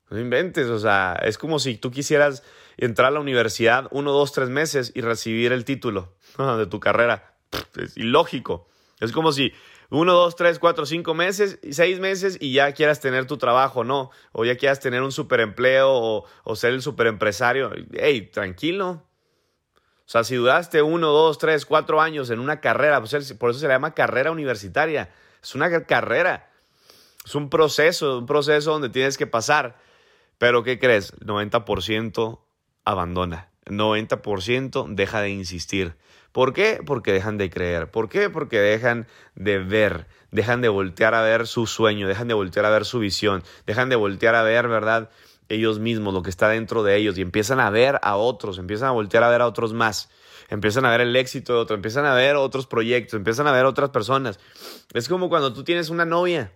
No 0.10 0.20
inventes. 0.20 0.66
O 0.70 0.80
sea, 0.80 1.14
es 1.22 1.38
como 1.38 1.60
si 1.60 1.78
tú 1.78 1.92
quisieras 1.92 2.42
entrar 2.76 3.10
a 3.10 3.12
la 3.12 3.20
universidad 3.20 3.88
uno, 3.92 4.12
dos, 4.12 4.32
tres 4.32 4.50
meses 4.50 4.92
y 4.96 5.02
recibir 5.02 5.52
el 5.52 5.64
título 5.64 6.16
de 6.58 6.66
tu 6.66 6.80
carrera. 6.80 7.36
Es 7.76 7.96
ilógico. 7.96 8.68
Es 9.00 9.12
como 9.12 9.32
si 9.32 9.54
uno, 9.92 10.14
dos, 10.14 10.36
tres, 10.36 10.58
cuatro, 10.58 10.88
cinco 10.88 11.14
meses, 11.14 11.60
seis 11.70 12.00
meses 12.00 12.40
y 12.42 12.52
ya 12.52 12.72
quieras 12.72 13.00
tener 13.00 13.28
tu 13.28 13.38
trabajo, 13.38 13.84
¿no? 13.84 14.10
O 14.32 14.44
ya 14.44 14.58
quieras 14.58 14.80
tener 14.80 15.04
un 15.04 15.12
superempleo 15.12 15.92
o, 15.92 16.26
o 16.44 16.56
ser 16.56 16.74
el 16.74 16.82
superempresario. 16.82 17.72
Ey, 17.92 18.32
tranquilo. 18.32 19.04
O 20.06 20.10
sea, 20.14 20.24
si 20.24 20.36
duraste 20.36 20.82
uno, 20.82 21.08
dos, 21.08 21.38
tres, 21.38 21.66
cuatro 21.66 22.02
años 22.02 22.30
en 22.30 22.40
una 22.40 22.60
carrera, 22.60 23.00
pues, 23.00 23.34
por 23.34 23.52
eso 23.52 23.60
se 23.60 23.68
le 23.68 23.74
llama 23.74 23.94
carrera 23.94 24.32
universitaria. 24.32 25.10
Es 25.42 25.56
una 25.56 25.86
carrera. 25.86 26.52
Es 27.26 27.36
un 27.36 27.50
proceso, 27.50 28.20
un 28.20 28.26
proceso 28.26 28.72
donde 28.72 28.90
tienes 28.90 29.18
que 29.18 29.28
pasar. 29.28 29.78
Pero 30.38 30.64
¿qué 30.64 30.78
crees? 30.78 31.14
El 31.22 31.28
90% 31.28 32.40
abandona. 32.84 33.50
El 33.66 33.78
90% 33.78 34.94
deja 34.94 35.22
de 35.22 35.30
insistir. 35.30 35.96
¿Por 36.34 36.52
qué? 36.52 36.82
Porque 36.86 37.14
dejan 37.14 37.38
de 37.38 37.50
creer. 37.50 37.92
¿Por 37.92 38.10
qué? 38.10 38.30
Porque 38.30 38.60
dejan 38.60 39.08
de 39.36 39.60
ver, 39.60 40.08
dejan 40.32 40.62
de 40.62 40.68
voltear 40.68 41.14
a 41.14 41.22
ver 41.22 41.48
su 41.48 41.68
sueño, 41.68 42.08
dejan 42.08 42.28
de 42.28 42.34
voltear 42.34 42.66
a 42.66 42.72
ver 42.72 42.86
su 42.86 43.00
visión, 43.00 43.44
dejan 43.68 43.88
de 43.90 43.96
voltear 43.96 44.36
a 44.36 44.42
ver, 44.42 44.68
¿verdad? 44.68 45.12
Ellos 45.50 45.80
mismos, 45.80 46.14
lo 46.14 46.24
que 46.24 46.30
está 46.30 46.50
dentro 46.50 46.84
de 46.84 46.96
ellos, 46.98 47.18
y 47.18 47.22
empiezan 47.22 47.60
a 47.60 47.70
ver 47.70 48.00
a 48.02 48.16
otros, 48.16 48.58
empiezan 48.58 48.90
a 48.90 48.92
voltear 48.92 49.24
a 49.24 49.30
ver 49.30 49.42
a 49.42 49.48
otros 49.48 49.74
más, 49.74 50.10
empiezan 50.50 50.86
a 50.86 50.92
ver 50.92 51.02
el 51.02 51.16
éxito 51.16 51.54
de 51.54 51.60
otro, 51.60 51.76
empiezan 51.76 52.06
a 52.06 52.14
ver 52.14 52.36
otros 52.36 52.68
proyectos, 52.68 53.16
empiezan 53.16 53.48
a 53.48 53.52
ver 53.52 53.66
otras 53.66 53.90
personas. 53.90 54.40
Es 54.94 55.08
como 55.08 55.30
cuando 55.30 55.54
tú 55.54 55.64
tienes 55.64 55.90
una 55.90 56.06
novia. 56.06 56.52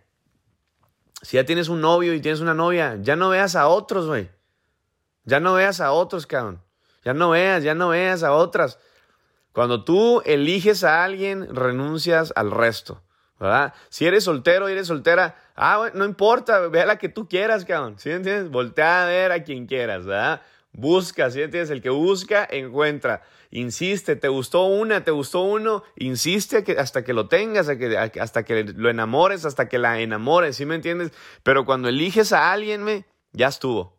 Si 1.22 1.38
ya 1.38 1.46
tienes 1.46 1.68
un 1.68 1.82
novio 1.82 2.14
y 2.14 2.22
tienes 2.22 2.42
una 2.42 2.54
novia, 2.54 2.98
ya 3.02 3.16
no 3.16 3.30
veas 3.30 3.56
a 3.56 3.68
otros, 3.68 4.06
güey. 4.06 4.30
Ya 5.24 5.40
no 5.40 5.54
veas 5.54 5.82
a 5.82 5.92
otros, 5.92 6.28
cabrón. 6.28 6.62
Ya 7.04 7.14
no 7.14 7.32
veas, 7.32 7.64
ya 7.64 7.74
no 7.74 7.90
veas 7.90 8.24
a 8.24 8.34
otras. 8.34 8.80
Cuando 9.52 9.84
tú 9.84 10.22
eliges 10.26 10.84
a 10.84 11.04
alguien, 11.04 11.56
renuncias 11.56 12.32
al 12.36 12.52
resto. 12.52 13.02
¿verdad? 13.40 13.74
Si 13.90 14.06
eres 14.06 14.24
soltero 14.24 14.68
eres 14.68 14.88
soltera, 14.88 15.36
ah, 15.58 15.92
no 15.94 16.06
importa, 16.06 16.60
ve 16.68 16.82
a 16.82 16.86
la 16.86 16.98
que 16.98 17.10
tú 17.10 17.28
quieras, 17.28 17.66
cabrón, 17.66 18.00
¿sí 18.00 18.12
entiendes? 18.12 18.50
Voltea 18.50 19.04
a 19.04 19.08
ver 19.08 19.32
a 19.32 19.44
quien 19.44 19.66
quieras, 19.66 20.06
¿verdad? 20.06 20.42
Busca, 20.72 21.30
¿sí 21.32 21.42
entiendes? 21.42 21.72
El 21.72 21.82
que 21.82 21.90
busca, 21.90 22.48
encuentra. 22.50 23.24
Insiste, 23.50 24.16
te 24.16 24.28
gustó 24.28 24.66
una, 24.66 25.04
te 25.04 25.12
gustó 25.12 25.42
uno, 25.42 25.84
insiste 25.96 26.64
hasta 26.78 27.04
que 27.04 27.14
lo 27.14 27.28
tengas, 27.28 27.68
hasta 27.68 28.44
que, 28.44 28.64
lo 28.64 28.90
enamores, 28.90 29.46
hasta 29.46 29.68
que 29.68 29.80
la 29.80 30.00
enamores, 30.00 30.58
¿sí 30.58 30.66
me 30.66 30.76
entiendes? 30.76 31.12
Pero 31.44 31.66
cuando 31.66 31.90
eliges 31.90 32.34
a 32.34 32.52
alguien, 32.52 32.84
me, 32.84 33.06
ya 33.32 33.48
estuvo. 33.48 33.97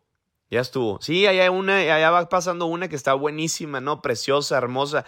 Ya 0.51 0.61
estuvo. 0.61 0.99
Sí, 0.99 1.27
allá 1.27 1.51
una, 1.51 1.77
allá 1.77 2.09
va 2.09 2.27
pasando 2.27 2.65
una 2.65 2.87
que 2.87 2.95
está 2.95 3.13
buenísima, 3.13 3.81
¿no? 3.81 4.01
Preciosa, 4.01 4.57
hermosa. 4.57 5.05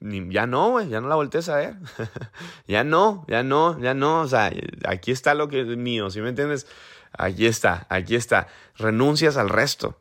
Ya 0.00 0.46
no, 0.46 0.80
ya 0.82 1.00
no 1.00 1.08
la 1.08 1.14
voltees 1.14 1.48
a 1.48 1.56
ver. 1.56 1.76
ya 2.68 2.84
no, 2.84 3.24
ya 3.28 3.42
no, 3.42 3.78
ya 3.80 3.94
no. 3.94 4.20
O 4.20 4.28
sea, 4.28 4.52
aquí 4.86 5.10
está 5.10 5.34
lo 5.34 5.48
que 5.48 5.62
es 5.62 5.66
mío, 5.66 6.10
¿sí 6.10 6.20
me 6.20 6.28
entiendes? 6.28 6.66
Aquí 7.16 7.46
está, 7.46 7.86
aquí 7.88 8.14
está. 8.14 8.48
Renuncias 8.76 9.38
al 9.38 9.48
resto. 9.48 9.96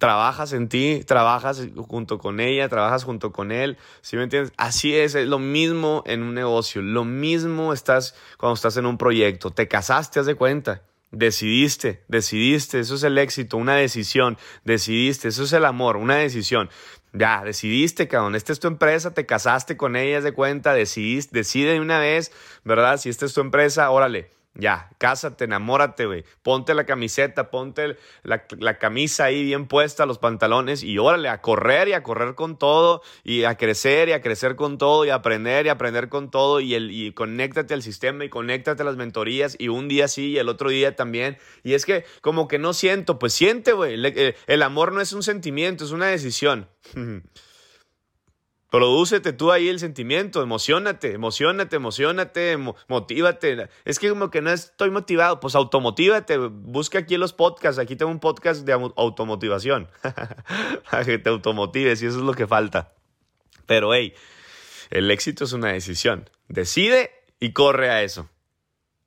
Trabajas 0.00 0.52
en 0.52 0.68
ti, 0.68 1.04
trabajas 1.06 1.62
junto 1.86 2.18
con 2.18 2.40
ella, 2.40 2.68
trabajas 2.68 3.04
junto 3.04 3.30
con 3.30 3.52
él, 3.52 3.76
¿sí 4.00 4.16
me 4.16 4.24
entiendes? 4.24 4.52
Así 4.56 4.96
es, 4.96 5.14
es 5.14 5.28
lo 5.28 5.38
mismo 5.38 6.02
en 6.06 6.22
un 6.22 6.34
negocio, 6.34 6.82
lo 6.82 7.04
mismo 7.04 7.72
estás 7.72 8.16
cuando 8.36 8.54
estás 8.54 8.76
en 8.78 8.86
un 8.86 8.98
proyecto. 8.98 9.50
Te 9.50 9.68
casaste, 9.68 10.18
haz 10.18 10.26
de 10.26 10.34
cuenta. 10.34 10.82
Decidiste, 11.12 12.02
decidiste, 12.08 12.80
eso 12.80 12.96
es 12.96 13.02
el 13.04 13.16
éxito, 13.18 13.56
una 13.56 13.76
decisión, 13.76 14.36
decidiste, 14.64 15.28
eso 15.28 15.44
es 15.44 15.52
el 15.52 15.64
amor, 15.64 15.96
una 15.96 16.16
decisión. 16.16 16.68
Ya, 17.12 17.42
decidiste, 17.44 18.08
cabrón, 18.08 18.34
esta 18.34 18.52
es 18.52 18.60
tu 18.60 18.68
empresa, 18.68 19.14
te 19.14 19.24
casaste 19.24 19.76
con 19.76 19.96
ella, 19.96 20.20
de 20.20 20.32
cuenta, 20.32 20.74
decidiste, 20.74 21.38
decide 21.38 21.72
de 21.72 21.80
una 21.80 21.98
vez, 21.98 22.32
¿verdad? 22.64 22.98
Si 22.98 23.08
esta 23.08 23.24
es 23.24 23.32
tu 23.32 23.40
empresa, 23.40 23.90
órale, 23.90 24.30
ya, 24.58 24.90
cásate, 24.98 25.44
enamórate, 25.44 26.06
güey. 26.06 26.24
Ponte 26.42 26.74
la 26.74 26.86
camiseta, 26.86 27.50
ponte 27.50 27.96
la, 28.22 28.78
camisa 28.78 29.24
ahí 29.24 29.44
bien 29.44 29.66
puesta, 29.66 30.06
los 30.06 30.18
pantalones 30.18 30.82
y 30.82 30.98
órale, 30.98 31.28
a 31.28 31.40
correr 31.40 31.88
y 31.88 31.92
a 31.92 32.02
correr 32.02 32.34
con 32.34 32.58
todo 32.58 33.02
y 33.22 33.44
a 33.44 33.56
crecer 33.56 34.08
y 34.08 34.12
a 34.12 34.22
crecer 34.22 34.56
con 34.56 34.78
todo 34.78 35.04
y 35.04 35.10
a 35.10 35.16
aprender 35.16 35.66
y 35.66 35.68
a 35.68 35.72
aprender 35.72 36.08
con 36.08 36.30
todo 36.30 36.60
y, 36.60 36.74
el, 36.74 36.90
y 36.90 37.12
conéctate 37.12 37.74
al 37.74 37.82
sistema 37.82 38.24
y 38.24 38.28
conéctate 38.28 38.82
a 38.82 38.86
las 38.86 38.96
mentorías 38.96 39.56
y 39.58 39.68
un 39.68 39.88
día 39.88 40.08
sí 40.08 40.30
y 40.30 40.38
el 40.38 40.48
otro 40.48 40.70
día 40.70 40.96
también. 40.96 41.38
Y 41.62 41.74
es 41.74 41.84
que 41.84 42.04
como 42.22 42.48
que 42.48 42.58
no 42.58 42.72
siento, 42.72 43.18
pues 43.18 43.34
siente, 43.34 43.72
güey. 43.72 43.94
el 44.46 44.62
amor 44.62 44.92
no 44.92 45.00
es 45.00 45.12
un 45.12 45.22
sentimiento, 45.22 45.84
es 45.84 45.90
una 45.90 46.06
decisión. 46.06 46.68
Prodúcete 48.70 49.32
tú 49.32 49.52
ahí 49.52 49.68
el 49.68 49.78
sentimiento, 49.78 50.42
emocionate, 50.42 51.12
emocionate, 51.12 51.76
emocionate, 51.76 52.56
motívate. 52.88 53.68
Es 53.84 53.98
que 53.98 54.08
como 54.08 54.30
que 54.30 54.42
no 54.42 54.50
estoy 54.50 54.90
motivado, 54.90 55.38
pues 55.38 55.54
automotívate, 55.54 56.36
busca 56.38 56.98
aquí 56.98 57.16
los 57.16 57.32
podcasts, 57.32 57.78
aquí 57.78 57.94
tengo 57.94 58.10
un 58.10 58.18
podcast 58.18 58.66
de 58.66 58.72
automotivación, 58.72 59.88
para 60.90 61.04
que 61.04 61.18
te 61.18 61.30
automotives 61.30 62.02
y 62.02 62.06
eso 62.06 62.18
es 62.18 62.24
lo 62.24 62.34
que 62.34 62.48
falta. 62.48 62.92
Pero 63.66 63.94
hey, 63.94 64.14
el 64.90 65.10
éxito 65.10 65.44
es 65.44 65.52
una 65.52 65.72
decisión. 65.72 66.28
Decide 66.48 67.10
y 67.38 67.52
corre 67.52 67.90
a 67.90 68.02
eso. 68.02 68.28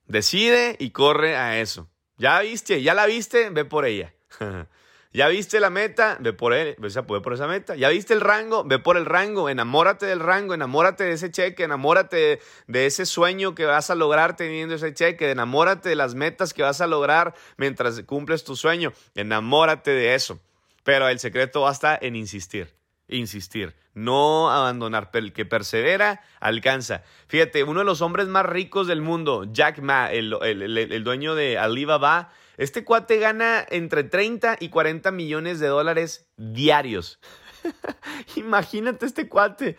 Decide 0.08 0.78
y 0.80 0.92
corre 0.92 1.36
a 1.36 1.60
eso. 1.60 1.89
Ya 2.18 2.39
viste, 2.39 2.82
ya 2.82 2.94
la 2.94 3.06
viste, 3.06 3.50
ve 3.50 3.66
por 3.66 3.86
ella. 3.86 4.13
Ya 5.12 5.28
viste 5.28 5.60
la 5.60 5.72
meta, 5.72 6.18
ve 6.20 6.34
por 6.34 6.54
él, 6.54 6.75
ve 6.78 7.20
por 7.20 7.34
esa 7.34 7.48
meta. 7.48 7.75
Ya 7.75 7.89
viste 7.89 8.13
el 8.13 8.22
rango, 8.22 8.63
ve 8.63 8.78
por 8.78 8.96
el 8.96 9.06
rango. 9.06 9.50
Enamórate 9.50 10.06
del 10.06 10.20
rango, 10.20 10.54
enamórate 10.54 11.04
de 11.04 11.13
ese 11.13 11.32
cheque, 11.32 11.63
enamórate 11.63 12.39
de 12.68 12.86
ese 12.86 13.08
sueño 13.08 13.56
que 13.56 13.66
vas 13.66 13.89
a 13.89 13.96
lograr 13.96 14.36
teniendo 14.36 14.75
ese 14.75 14.94
cheque, 14.94 15.32
enamórate 15.32 15.89
de 15.89 15.96
las 15.96 16.13
metas 16.13 16.54
que 16.54 16.62
vas 16.62 16.80
a 16.80 16.86
lograr 16.86 17.34
mientras 17.58 18.04
cumples 18.04 18.44
tu 18.44 18.56
sueño. 18.56 18.94
Enamórate 19.16 19.89
de 19.92 20.13
eso. 20.13 20.39
Pero 20.84 21.10
el 21.10 21.18
secreto 21.18 21.62
basta 21.62 21.98
en 22.00 22.16
insistir, 22.16 22.72
insistir, 23.08 23.74
no 23.96 24.51
abandonar. 24.51 25.10
El 25.13 25.34
que 25.34 25.44
persevera, 25.44 26.22
alcanza. 26.39 27.04
Fíjate, 27.28 27.63
uno 27.63 27.80
de 27.80 27.86
los 27.86 28.01
hombres 28.01 28.28
más 28.28 28.46
ricos 28.46 28.86
del 28.86 29.01
mundo, 29.01 29.46
Jack 29.51 29.80
Ma, 29.80 30.12
el, 30.12 30.34
el 30.44 31.04
dueño 31.04 31.34
de 31.34 31.58
Alibaba, 31.58 32.32
este 32.60 32.84
cuate 32.84 33.20
gana 33.20 33.66
entre 33.70 34.04
30 34.04 34.58
y 34.60 34.68
40 34.68 35.12
millones 35.12 35.62
de 35.62 35.68
dólares 35.68 36.28
diarios. 36.36 37.22
Imagínate 38.36 39.06
este 39.06 39.30
cuate. 39.30 39.78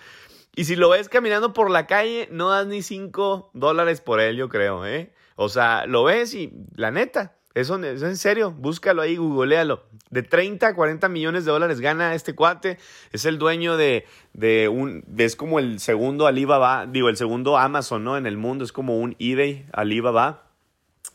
Y 0.56 0.64
si 0.64 0.76
lo 0.76 0.88
ves 0.88 1.10
caminando 1.10 1.52
por 1.52 1.70
la 1.70 1.86
calle, 1.86 2.26
no 2.32 2.48
das 2.48 2.66
ni 2.66 2.80
5 2.80 3.50
dólares 3.52 4.00
por 4.00 4.18
él, 4.18 4.36
yo 4.36 4.48
creo, 4.48 4.86
¿eh? 4.86 5.12
O 5.36 5.50
sea, 5.50 5.84
lo 5.84 6.04
ves 6.04 6.32
y 6.32 6.54
la 6.74 6.90
neta, 6.90 7.36
eso, 7.52 7.78
es 7.84 8.00
en 8.00 8.16
serio, 8.16 8.50
búscalo 8.50 9.02
ahí, 9.02 9.16
googlealo. 9.16 9.84
De 10.08 10.22
30 10.22 10.68
a 10.68 10.74
40 10.74 11.06
millones 11.10 11.44
de 11.44 11.50
dólares 11.50 11.80
gana 11.80 12.14
este 12.14 12.34
cuate. 12.34 12.78
Es 13.12 13.26
el 13.26 13.38
dueño 13.38 13.76
de, 13.76 14.06
de 14.32 14.70
un. 14.70 15.04
es 15.18 15.36
como 15.36 15.58
el 15.58 15.80
segundo 15.80 16.26
Alibaba, 16.26 16.86
digo, 16.86 17.10
el 17.10 17.18
segundo 17.18 17.58
Amazon, 17.58 18.04
¿no? 18.04 18.16
En 18.16 18.24
el 18.24 18.38
mundo, 18.38 18.64
es 18.64 18.72
como 18.72 18.98
un 18.98 19.16
eBay 19.18 19.66
Alibaba. 19.72 20.46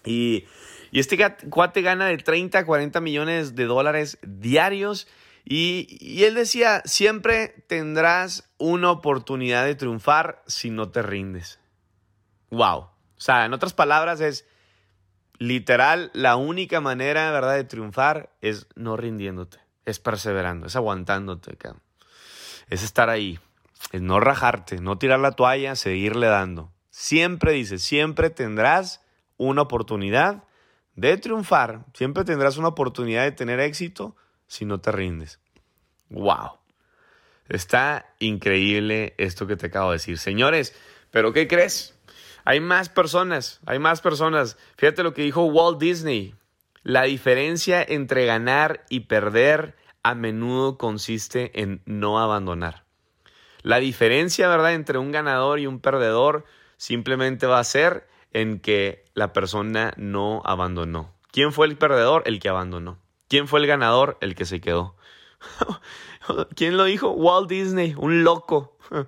Y 0.05 0.45
y 0.91 0.99
este 0.99 1.17
cuate 1.49 1.81
gana 1.81 2.05
de 2.07 2.17
30 2.17 2.59
a 2.59 2.65
40 2.65 3.01
millones 3.01 3.55
de 3.55 3.65
dólares 3.65 4.17
diarios. 4.21 5.07
Y, 5.43 6.23
él 6.23 6.33
decía, 6.33 6.81
siempre 6.85 7.65
tendrás 7.67 8.49
una 8.57 8.89
oportunidad 8.89 9.65
de 9.65 9.75
triunfar 9.75 10.41
si 10.47 10.71
no 10.71 10.89
te 10.89 11.01
rindes. 11.01 11.59
Wow. 12.49 12.77
O 12.77 12.91
sea, 13.17 13.45
en 13.45 13.53
otras 13.53 13.73
palabras 13.73 14.21
es 14.21 14.47
literal, 15.37 16.11
la 16.13 16.35
única 16.35 16.81
manera, 16.81 17.29
¿verdad?, 17.31 17.55
de 17.55 17.63
triunfar 17.63 18.31
es 18.41 18.67
no 18.75 18.97
rindiéndote, 18.97 19.59
es 19.85 19.99
perseverando, 19.99 20.67
es 20.67 20.75
aguantándote, 20.75 21.57
es 22.69 22.83
estar 22.83 23.09
ahí, 23.09 23.39
es 23.91 24.01
no 24.01 24.19
rajarte, 24.19 24.79
no 24.79 24.97
tirar 24.97 25.19
la 25.19 25.33
toalla, 25.33 25.75
seguirle 25.75 26.27
dando. 26.27 26.71
Siempre 26.89 27.51
dice, 27.51 27.77
siempre 27.77 28.29
tendrás 28.29 29.03
una 29.37 29.63
oportunidad 29.63 30.43
de 30.95 31.17
triunfar, 31.17 31.85
siempre 31.93 32.23
tendrás 32.23 32.57
una 32.57 32.69
oportunidad 32.69 33.23
de 33.23 33.31
tener 33.31 33.59
éxito 33.59 34.15
si 34.47 34.65
no 34.65 34.79
te 34.79 34.91
rindes. 34.91 35.39
¡Wow! 36.09 36.59
Está 37.47 38.13
increíble 38.19 39.13
esto 39.17 39.45
que 39.45 39.55
te 39.55 39.67
acabo 39.67 39.91
de 39.91 39.97
decir. 39.97 40.17
Señores, 40.17 40.75
¿pero 41.11 41.33
qué 41.33 41.47
crees? 41.47 41.97
Hay 42.43 42.59
más 42.59 42.89
personas, 42.89 43.59
hay 43.65 43.79
más 43.79 44.01
personas. 44.01 44.57
Fíjate 44.77 45.03
lo 45.03 45.13
que 45.13 45.23
dijo 45.23 45.45
Walt 45.45 45.79
Disney. 45.79 46.35
La 46.83 47.03
diferencia 47.03 47.83
entre 47.83 48.25
ganar 48.25 48.85
y 48.89 49.01
perder 49.01 49.75
a 50.03 50.13
menudo 50.13 50.77
consiste 50.77 51.59
en 51.61 51.81
no 51.85 52.19
abandonar. 52.19 52.85
La 53.63 53.79
diferencia, 53.79 54.47
¿verdad?, 54.47 54.75
entre 54.75 54.99
un 54.99 55.11
ganador 55.11 55.59
y 55.59 55.65
un 55.65 55.79
perdedor 55.79 56.45
simplemente 56.77 57.47
va 57.47 57.57
a 57.57 57.63
ser 57.63 58.07
en 58.35 58.59
que 58.59 59.05
la 59.13 59.31
persona 59.31 59.93
no 59.95 60.41
abandonó. 60.43 61.15
¿Quién 61.31 61.53
fue 61.53 61.67
el 61.67 61.77
perdedor? 61.77 62.23
El 62.25 62.41
que 62.41 62.49
abandonó. 62.49 62.99
¿Quién 63.29 63.47
fue 63.47 63.61
el 63.61 63.65
ganador? 63.65 64.17
El 64.19 64.35
que 64.35 64.43
se 64.43 64.59
quedó. 64.59 64.97
¿Quién 66.55 66.75
lo 66.75 66.83
dijo? 66.83 67.11
Walt 67.11 67.49
Disney, 67.49 67.95
un 67.97 68.25
loco. 68.25 68.77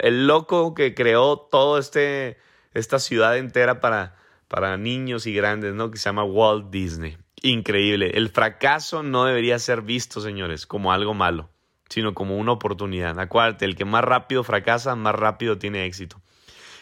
El 0.00 0.26
loco 0.26 0.74
que 0.74 0.94
creó 0.94 1.38
todo 1.38 1.78
este 1.78 2.36
esta 2.74 2.98
ciudad 2.98 3.38
entera 3.38 3.80
para 3.80 4.14
para 4.46 4.76
niños 4.76 5.26
y 5.26 5.32
grandes, 5.32 5.72
¿no? 5.74 5.90
Que 5.90 5.96
se 5.96 6.10
llama 6.10 6.22
Walt 6.22 6.70
Disney. 6.70 7.16
Increíble. 7.42 8.10
El 8.14 8.28
fracaso 8.28 9.02
no 9.02 9.24
debería 9.24 9.58
ser 9.58 9.80
visto, 9.80 10.20
señores, 10.20 10.66
como 10.66 10.92
algo 10.92 11.14
malo, 11.14 11.48
sino 11.88 12.12
como 12.12 12.36
una 12.36 12.52
oportunidad. 12.52 13.18
Acuérdate, 13.18 13.64
el 13.64 13.74
que 13.74 13.86
más 13.86 14.04
rápido 14.04 14.44
fracasa, 14.44 14.94
más 14.96 15.14
rápido 15.14 15.56
tiene 15.58 15.86
éxito. 15.86 16.20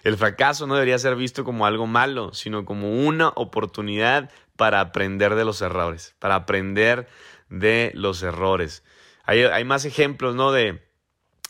El 0.04 0.16
fracaso 0.16 0.66
no 0.66 0.74
debería 0.74 0.98
ser 0.98 1.16
visto 1.16 1.44
como 1.44 1.66
algo 1.66 1.86
malo, 1.86 2.32
sino 2.34 2.64
como 2.64 3.06
una 3.06 3.28
oportunidad 3.28 4.30
para 4.56 4.80
aprender 4.80 5.34
de 5.34 5.44
los 5.44 5.62
errores, 5.62 6.14
para 6.18 6.34
aprender 6.34 7.08
de 7.48 7.92
los 7.94 8.22
errores. 8.22 8.82
Hay, 9.24 9.64
más 9.64 9.84
ejemplos, 9.84 10.34
¿no? 10.34 10.52
De, 10.52 10.82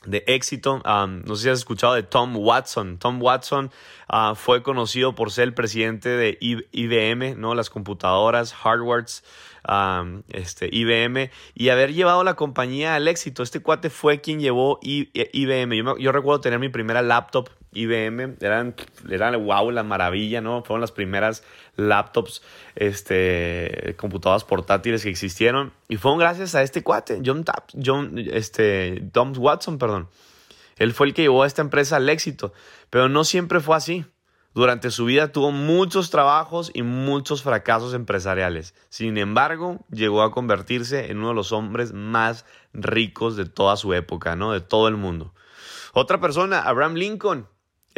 de 0.05 0.25
éxito. 0.27 0.83
No 0.85 1.37
sé 1.37 1.43
si 1.45 1.49
has 1.49 1.59
escuchado 1.61 1.95
de 1.95 2.03
Tom 2.03 2.37
Watson. 2.37 2.99
Tom 2.99 3.23
Watson 3.23 3.71
uh, 4.13 4.35
fue 4.35 4.63
conocido 4.65 5.15
por 5.15 5.31
ser 5.31 5.45
el 5.45 5.55
presidente 5.55 6.09
de 6.09 6.39
IBM, 6.41 7.37
¿no? 7.37 7.55
Las 7.55 7.71
computadoras, 7.71 8.53
hardwares, 8.53 9.23
este, 10.29 10.69
IBM, 10.73 11.31
y 11.55 11.69
haber 11.69 11.95
llevado 11.95 12.25
la 12.25 12.35
compañía 12.35 12.97
al 12.97 13.07
éxito. 13.07 13.45
Este 13.45 13.61
cuate 13.61 13.91
fue 13.91 14.21
quien 14.21 14.41
llevó 14.41 14.81
IBM. 14.83 15.99
Yo 16.01 16.11
recuerdo 16.11 16.41
tener 16.41 16.59
mi 16.59 16.69
primera 16.69 17.01
laptop 17.01 17.49
IBM, 17.73 18.37
eran, 18.41 18.75
eran 19.11 19.45
wow, 19.45 19.71
la 19.71 19.83
maravilla, 19.83 20.41
¿no? 20.41 20.63
Fueron 20.63 20.81
las 20.81 20.93
primeras 20.93 21.45
laptops, 21.77 22.43
este, 22.75 23.95
computadoras 23.99 24.45
portátiles 24.45 25.03
que 25.03 25.11
existieron. 25.11 25.73
Y 25.89 25.97
fueron 25.97 26.19
gracias 26.19 26.55
a 26.55 26.63
este 26.63 26.83
cuate, 26.83 27.21
John 27.25 27.45
Tapp, 27.45 27.71
John, 27.85 28.15
este, 28.17 29.03
Tom 29.13 29.33
Watson, 29.37 29.79
perdón. 29.79 30.09
Él 30.77 30.93
fue 30.95 31.09
el 31.09 31.15
que 31.15 31.23
llevó 31.23 31.43
a 31.43 31.47
esta 31.47 31.63
empresa 31.63 31.97
al 31.97 32.09
éxito. 32.09 32.53
Pero 32.91 33.09
no 33.09 33.25
siempre 33.25 33.61
fue 33.61 33.77
así. 33.77 34.05
Durante 34.55 34.91
su 34.91 35.05
vida 35.05 35.31
tuvo 35.31 35.53
muchos 35.53 36.11
trabajos 36.11 36.71
y 36.73 36.83
muchos 36.83 37.43
fracasos 37.43 37.95
empresariales. 37.95 38.75
Sin 38.89 39.19
embargo, 39.19 39.85
llegó 39.91 40.23
a 40.23 40.33
convertirse 40.33 41.11
en 41.11 41.19
uno 41.19 41.29
de 41.29 41.35
los 41.35 41.53
hombres 41.53 41.93
más 41.93 42.45
ricos 42.73 43.37
de 43.37 43.45
toda 43.45 43.77
su 43.77 43.93
época, 43.95 44.37
¿no? 44.37 44.53
De 44.53 44.61
todo 44.61 44.89
el 44.89 44.97
mundo. 44.97 45.35
Otra 45.93 46.21
persona, 46.21 46.63
Abraham 46.63 46.95
Lincoln, 46.95 47.47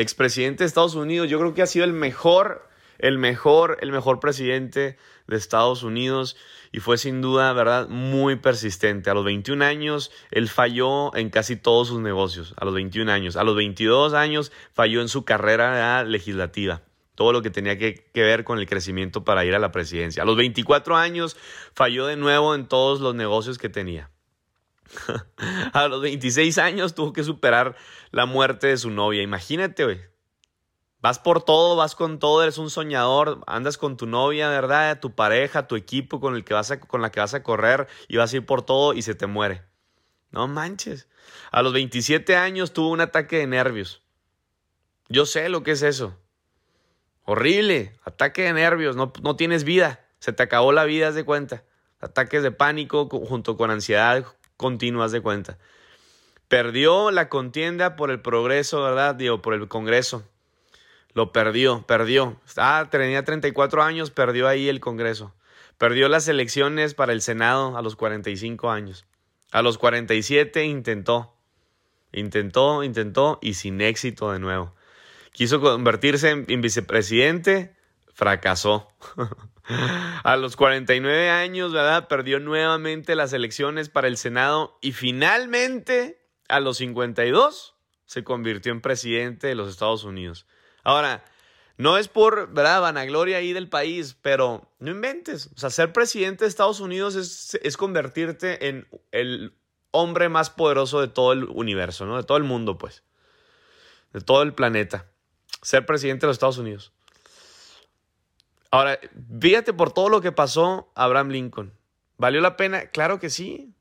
expresidente 0.00 0.64
de 0.64 0.69
Estados 0.69 0.95
Unidos, 0.95 1.28
yo 1.28 1.38
creo 1.38 1.54
que 1.54 1.62
ha 1.62 1.66
sido 1.66 1.85
el 1.85 1.92
mejor 1.92 2.69
el 3.00 3.19
mejor, 3.19 3.78
el 3.80 3.92
mejor 3.92 4.21
presidente 4.21 4.99
de 5.26 5.37
Estados 5.37 5.83
Unidos 5.83 6.37
y 6.71 6.80
fue 6.80 6.99
sin 6.99 7.21
duda, 7.21 7.52
¿verdad?, 7.52 7.88
muy 7.88 8.37
persistente. 8.37 9.11
A 9.11 9.14
los 9.14 9.25
21 9.25 9.64
años, 9.64 10.12
él 10.30 10.49
falló 10.49 11.14
en 11.16 11.30
casi 11.30 11.57
todos 11.57 11.88
sus 11.88 12.00
negocios, 12.00 12.54
a 12.59 12.64
los 12.64 12.75
21 12.75 13.11
años. 13.11 13.37
A 13.37 13.45
los 13.45 13.57
22 13.57 14.12
años, 14.14 14.52
falló 14.73 15.00
en 15.00 15.09
su 15.09 15.25
carrera 15.25 16.04
legislativa 16.04 16.83
todo 17.14 17.33
lo 17.33 17.42
que 17.42 17.50
tenía 17.50 17.76
que, 17.76 18.02
ver 18.14 18.45
con 18.45 18.59
el 18.59 18.66
crecimiento 18.66 19.25
para 19.25 19.45
ir 19.45 19.54
a 19.54 19.59
la 19.59 19.73
presidencia. 19.73 20.23
A 20.23 20.26
los 20.26 20.37
24 20.37 20.97
años 20.97 21.37
falló 21.75 22.07
de 22.07 22.16
nuevo 22.16 22.54
en 22.54 22.66
todos 22.66 23.00
los 23.00 23.14
negocios 23.14 23.59
que 23.59 23.69
tenía. 23.69 24.11
a 25.73 25.88
los 25.88 26.02
26 26.02 26.59
años 26.59 26.94
tuvo 26.94 27.12
que 27.12 27.25
superar 27.25 27.76
la 28.11 28.26
muerte 28.26 28.68
de 28.68 28.76
su 28.76 28.90
novia. 28.90 29.23
Imagínate, 29.23 29.85
güey. 29.85 30.00
Vas 31.02 31.18
por 31.18 31.42
todo, 31.42 31.76
vas 31.76 31.94
con 31.94 32.18
todo, 32.18 32.42
eres 32.42 32.59
un 32.59 32.68
soñador, 32.68 33.42
andas 33.47 33.78
con 33.78 33.97
tu 33.97 34.06
novia, 34.06 34.50
¿verdad? 34.50 35.00
Tu 35.00 35.14
pareja, 35.14 35.66
tu 35.66 35.76
equipo 35.76 36.20
con 36.20 36.35
el 36.35 36.44
que 36.44 36.52
vas 36.52 36.70
a, 36.70 36.80
con 36.80 37.00
la 37.00 37.11
que 37.11 37.20
vas 37.20 37.32
a 37.32 37.42
correr 37.42 37.88
y 38.06 38.18
vas 38.18 38.32
a 38.32 38.37
ir 38.37 38.44
por 38.44 38.62
todo 38.62 38.92
y 38.92 39.00
se 39.00 39.14
te 39.14 39.26
muere. 39.26 39.62
No 40.30 40.47
manches. 40.47 41.09
A 41.50 41.62
los 41.62 41.73
27 41.73 42.37
años 42.37 42.73
tuvo 42.73 42.90
un 42.90 43.00
ataque 43.00 43.38
de 43.38 43.47
nervios. 43.47 44.02
Yo 45.09 45.25
sé 45.25 45.49
lo 45.49 45.62
que 45.62 45.73
es 45.73 45.82
eso. 45.82 46.18
Horrible. 47.25 47.99
Ataque 48.04 48.42
de 48.42 48.52
nervios. 48.52 48.94
No, 48.94 49.12
no 49.23 49.37
tienes 49.37 49.64
vida. 49.64 50.06
Se 50.18 50.35
te 50.35 50.42
acabó 50.42 50.70
la 50.70 50.85
vida, 50.85 51.09
haz 51.09 51.14
de 51.14 51.25
cuenta. 51.25 51.64
Ataques 51.99 52.42
de 52.42 52.52
pánico 52.52 53.09
junto 53.09 53.56
con 53.56 53.70
ansiedad 53.70 54.25
continua, 54.61 55.07
haz 55.07 55.12
de 55.12 55.23
cuenta. 55.23 55.57
Perdió 56.49 57.11
la 57.11 57.31
contienda 57.31 57.97
por 57.97 58.11
el 58.11 58.21
progreso, 58.21 58.83
¿verdad? 58.83 59.14
Digo, 59.14 59.40
por 59.40 59.55
el 59.55 59.69
Congreso. 59.69 60.23
Lo 61.14 61.33
perdió, 61.33 61.87
perdió. 61.87 62.38
Ah, 62.59 62.87
tenía 62.90 63.25
34 63.25 63.83
años, 63.83 64.11
perdió 64.11 64.49
ahí 64.49 64.69
el 64.69 64.79
Congreso. 64.79 65.33
Perdió 65.79 66.11
las 66.11 66.29
elecciones 66.29 66.93
para 66.93 67.14
el 67.14 67.23
Senado 67.23 67.79
a 67.79 67.81
los 67.81 67.97
45 67.97 68.71
años. 68.71 69.07
A 69.50 69.62
los 69.62 69.79
47 69.79 70.67
intentó. 70.67 71.35
Intentó, 72.12 72.85
intentó 72.85 73.38
y 73.40 73.55
sin 73.55 73.81
éxito 73.81 74.31
de 74.31 74.40
nuevo. 74.40 74.75
Quiso 75.33 75.62
convertirse 75.62 76.29
en 76.31 76.61
vicepresidente, 76.61 77.75
fracasó. 78.14 78.88
a 80.25 80.37
los 80.37 80.57
49 80.57 81.31
años, 81.31 81.73
¿verdad? 81.73 82.09
Perdió 82.09 82.40
nuevamente 82.40 83.14
las 83.14 83.33
elecciones 83.33 83.88
para 83.88 84.09
el 84.09 84.17
Senado 84.17 84.79
y 84.81 84.93
finalmente, 84.93 86.21
a 86.49 86.61
los 86.61 86.79
52, 86.79 87.75
se 88.07 88.25
convirtió 88.25 88.73
en 88.73 88.81
presidente 88.81 89.47
de 89.47 89.55
los 89.55 89.71
Estados 89.71 90.05
Unidos. 90.05 90.47
Ahora, 90.83 91.25
no 91.76 91.97
es 91.97 92.09
por, 92.09 92.52
¿verdad?, 92.52 92.81
vanagloria 92.81 93.38
ahí 93.38 93.52
del 93.52 93.69
país, 93.69 94.17
pero 94.21 94.69
no 94.81 94.90
inventes. 94.90 95.50
O 95.55 95.59
sea, 95.59 95.71
ser 95.71 95.93
presidente 95.93 96.45
de 96.45 96.49
Estados 96.49 96.81
Unidos 96.81 97.14
es, 97.14 97.59
es 97.62 97.76
convertirte 97.76 98.69
en 98.69 98.87
el 99.12 99.55
hombre 99.90 100.29
más 100.29 100.50
poderoso 100.50 101.00
de 101.00 101.09
todo 101.09 101.33
el 101.33 101.45
universo, 101.45 102.07
¿no? 102.07 102.17
De 102.17 102.23
todo 102.23 102.37
el 102.37 102.45
mundo, 102.45 102.76
pues. 102.79 103.02
De 104.12 104.21
todo 104.21 104.43
el 104.43 104.52
planeta. 104.52 105.07
Ser 105.62 105.87
presidente 105.87 106.23
de 106.23 106.29
los 106.29 106.35
Estados 106.35 106.59
Unidos. 106.59 106.93
Ahora, 108.71 108.99
fíjate 109.41 109.73
por 109.73 109.93
todo 109.93 110.09
lo 110.09 110.21
que 110.21 110.33
pasó 110.33 110.91
Abraham 110.95 111.31
Lincoln. 111.31 111.75
¿Valió 112.19 112.41
la 112.41 112.57
pena? 112.57 112.87
Claro 112.87 113.19
que 113.19 113.31
sí. 113.31 113.75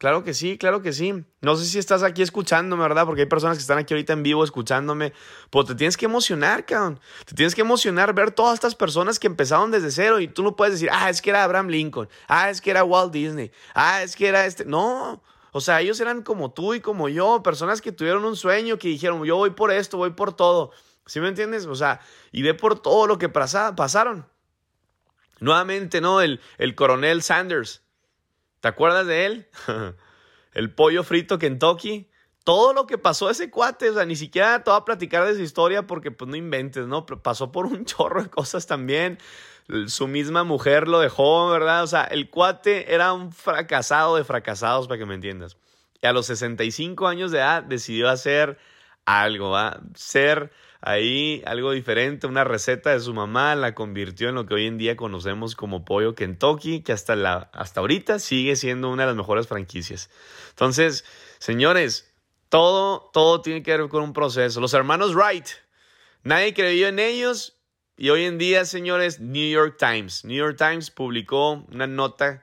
Claro 0.00 0.24
que 0.24 0.32
sí, 0.32 0.56
claro 0.56 0.80
que 0.80 0.94
sí. 0.94 1.26
No 1.42 1.56
sé 1.56 1.66
si 1.66 1.78
estás 1.78 2.02
aquí 2.02 2.22
escuchándome, 2.22 2.82
¿verdad? 2.82 3.04
Porque 3.04 3.22
hay 3.22 3.28
personas 3.28 3.58
que 3.58 3.60
están 3.60 3.76
aquí 3.76 3.92
ahorita 3.92 4.14
en 4.14 4.22
vivo 4.22 4.42
escuchándome. 4.42 5.12
Pues 5.50 5.66
te 5.66 5.74
tienes 5.74 5.98
que 5.98 6.06
emocionar, 6.06 6.64
cabrón. 6.64 6.98
Te 7.26 7.34
tienes 7.34 7.54
que 7.54 7.60
emocionar 7.60 8.14
ver 8.14 8.30
todas 8.30 8.54
estas 8.54 8.74
personas 8.74 9.18
que 9.18 9.26
empezaron 9.26 9.70
desde 9.70 9.90
cero 9.90 10.18
y 10.18 10.26
tú 10.26 10.42
no 10.42 10.56
puedes 10.56 10.72
decir, 10.72 10.88
ah, 10.90 11.10
es 11.10 11.20
que 11.20 11.28
era 11.28 11.44
Abraham 11.44 11.68
Lincoln. 11.68 12.08
Ah, 12.28 12.48
es 12.48 12.62
que 12.62 12.70
era 12.70 12.82
Walt 12.82 13.12
Disney. 13.12 13.50
Ah, 13.74 14.02
es 14.02 14.16
que 14.16 14.28
era 14.28 14.46
este. 14.46 14.64
No. 14.64 15.22
O 15.52 15.60
sea, 15.60 15.82
ellos 15.82 16.00
eran 16.00 16.22
como 16.22 16.50
tú 16.50 16.72
y 16.72 16.80
como 16.80 17.10
yo, 17.10 17.42
personas 17.42 17.82
que 17.82 17.92
tuvieron 17.92 18.24
un 18.24 18.36
sueño, 18.36 18.78
que 18.78 18.88
dijeron, 18.88 19.22
yo 19.24 19.36
voy 19.36 19.50
por 19.50 19.70
esto, 19.70 19.98
voy 19.98 20.12
por 20.12 20.32
todo. 20.32 20.70
¿Sí 21.10 21.18
me 21.18 21.26
entiendes? 21.26 21.66
O 21.66 21.74
sea, 21.74 22.00
y 22.30 22.42
ve 22.42 22.54
por 22.54 22.78
todo 22.78 23.08
lo 23.08 23.18
que 23.18 23.28
pasaron. 23.28 24.28
Nuevamente, 25.40 26.00
¿no? 26.00 26.20
El, 26.20 26.40
el 26.56 26.76
coronel 26.76 27.22
Sanders 27.22 27.82
¿Te 28.60 28.68
acuerdas 28.68 29.08
de 29.08 29.26
él? 29.26 29.48
el 30.54 30.72
pollo 30.72 31.02
frito 31.02 31.36
Kentucky. 31.36 32.08
Todo 32.44 32.72
lo 32.72 32.86
que 32.86 32.96
pasó 32.96 33.28
ese 33.28 33.50
cuate, 33.50 33.90
o 33.90 33.94
sea, 33.94 34.04
ni 34.04 34.14
siquiera 34.14 34.62
te 34.62 34.70
voy 34.70 34.78
a 34.78 34.84
platicar 34.84 35.26
de 35.26 35.34
su 35.34 35.40
historia 35.40 35.88
porque 35.88 36.12
pues 36.12 36.30
no 36.30 36.36
inventes, 36.36 36.86
¿no? 36.86 37.04
Pasó 37.06 37.50
por 37.50 37.66
un 37.66 37.84
chorro 37.86 38.22
de 38.22 38.30
cosas 38.30 38.68
también. 38.68 39.18
Su 39.88 40.06
misma 40.06 40.44
mujer 40.44 40.86
lo 40.86 41.00
dejó, 41.00 41.48
¿verdad? 41.48 41.82
O 41.82 41.88
sea, 41.88 42.04
el 42.04 42.30
cuate 42.30 42.94
era 42.94 43.12
un 43.12 43.32
fracasado 43.32 44.14
de 44.14 44.22
fracasados, 44.22 44.86
para 44.86 44.98
que 44.98 45.06
me 45.06 45.14
entiendas. 45.14 45.56
Y 46.00 46.06
a 46.06 46.12
los 46.12 46.26
65 46.26 47.08
años 47.08 47.32
de 47.32 47.38
edad 47.38 47.64
decidió 47.64 48.08
hacer 48.08 48.58
algo, 49.06 49.50
¿va? 49.50 49.80
Ser 49.96 50.52
ahí 50.80 51.42
algo 51.46 51.72
diferente, 51.72 52.26
una 52.26 52.44
receta 52.44 52.90
de 52.90 53.00
su 53.00 53.12
mamá, 53.14 53.54
la 53.54 53.74
convirtió 53.74 54.28
en 54.28 54.34
lo 54.34 54.46
que 54.46 54.54
hoy 54.54 54.66
en 54.66 54.78
día 54.78 54.96
conocemos 54.96 55.54
como 55.54 55.84
pollo 55.84 56.14
Kentucky, 56.14 56.82
que 56.82 56.92
hasta, 56.92 57.16
la, 57.16 57.50
hasta 57.52 57.80
ahorita 57.80 58.18
sigue 58.18 58.56
siendo 58.56 58.88
una 58.90 59.02
de 59.02 59.08
las 59.08 59.16
mejores 59.16 59.46
franquicias. 59.46 60.10
Entonces, 60.50 61.04
señores, 61.38 62.14
todo, 62.48 63.10
todo 63.12 63.42
tiene 63.42 63.62
que 63.62 63.76
ver 63.76 63.88
con 63.88 64.02
un 64.02 64.12
proceso. 64.12 64.60
Los 64.60 64.74
hermanos 64.74 65.14
Wright, 65.14 65.46
nadie 66.22 66.54
creyó 66.54 66.88
en 66.88 66.98
ellos 66.98 67.56
y 67.96 68.08
hoy 68.08 68.24
en 68.24 68.38
día, 68.38 68.64
señores, 68.64 69.20
New 69.20 69.50
York 69.50 69.76
Times. 69.78 70.24
New 70.24 70.36
York 70.36 70.56
Times 70.56 70.90
publicó 70.90 71.64
una 71.70 71.86
nota 71.86 72.42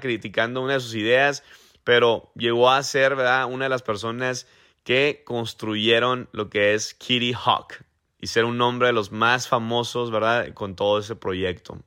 criticando 0.00 0.62
una 0.62 0.74
de 0.74 0.80
sus 0.80 0.94
ideas, 0.94 1.42
pero 1.84 2.32
llegó 2.34 2.70
a 2.70 2.82
ser 2.82 3.12
una 3.12 3.66
de 3.66 3.68
las 3.68 3.82
personas 3.82 4.46
que 4.86 5.24
construyeron 5.24 6.28
lo 6.30 6.48
que 6.48 6.74
es 6.74 6.94
Kitty 6.94 7.34
Hawk 7.34 7.82
y 8.20 8.28
ser 8.28 8.44
un 8.44 8.56
nombre 8.56 8.86
de 8.86 8.92
los 8.92 9.10
más 9.10 9.48
famosos, 9.48 10.12
¿verdad? 10.12 10.54
Con 10.54 10.76
todo 10.76 11.00
ese 11.00 11.16
proyecto. 11.16 11.72
O 11.72 11.82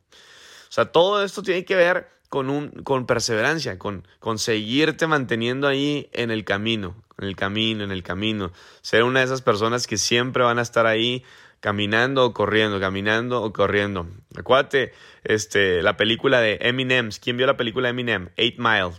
sea, 0.68 0.92
todo 0.92 1.24
esto 1.24 1.42
tiene 1.42 1.64
que 1.64 1.78
ver 1.78 2.10
con, 2.28 2.50
un, 2.50 2.72
con 2.84 3.06
perseverancia, 3.06 3.80
con, 3.80 4.06
con 4.20 4.38
seguirte 4.38 5.08
manteniendo 5.08 5.66
ahí 5.66 6.10
en 6.12 6.30
el 6.30 6.44
camino, 6.44 7.02
en 7.18 7.30
el 7.30 7.38
camino, 7.38 7.86
en 7.86 7.92
el 7.92 8.04
camino. 8.04 8.52
Ser 8.82 9.06
una 9.06 9.20
de 9.20 9.26
esas 9.28 9.42
personas 9.42 9.88
que 9.88 9.98
siempre 9.98 10.44
van 10.44 10.60
a 10.60 10.64
estar 10.64 10.86
ahí 10.86 11.24
caminando 11.62 12.26
o 12.26 12.34
corriendo, 12.34 12.82
caminando 12.82 13.42
o 13.42 13.54
corriendo. 13.54 14.08
Acuérdate, 14.38 14.92
este, 15.24 15.82
la 15.82 15.96
película 15.96 16.42
de 16.42 16.60
Eminem. 16.64 17.12
¿Quién 17.22 17.38
vio 17.38 17.48
la 17.48 17.56
película 17.56 17.88
de 17.88 17.92
Eminem? 17.92 18.30
Eight 18.36 18.58
Mile. 18.60 18.92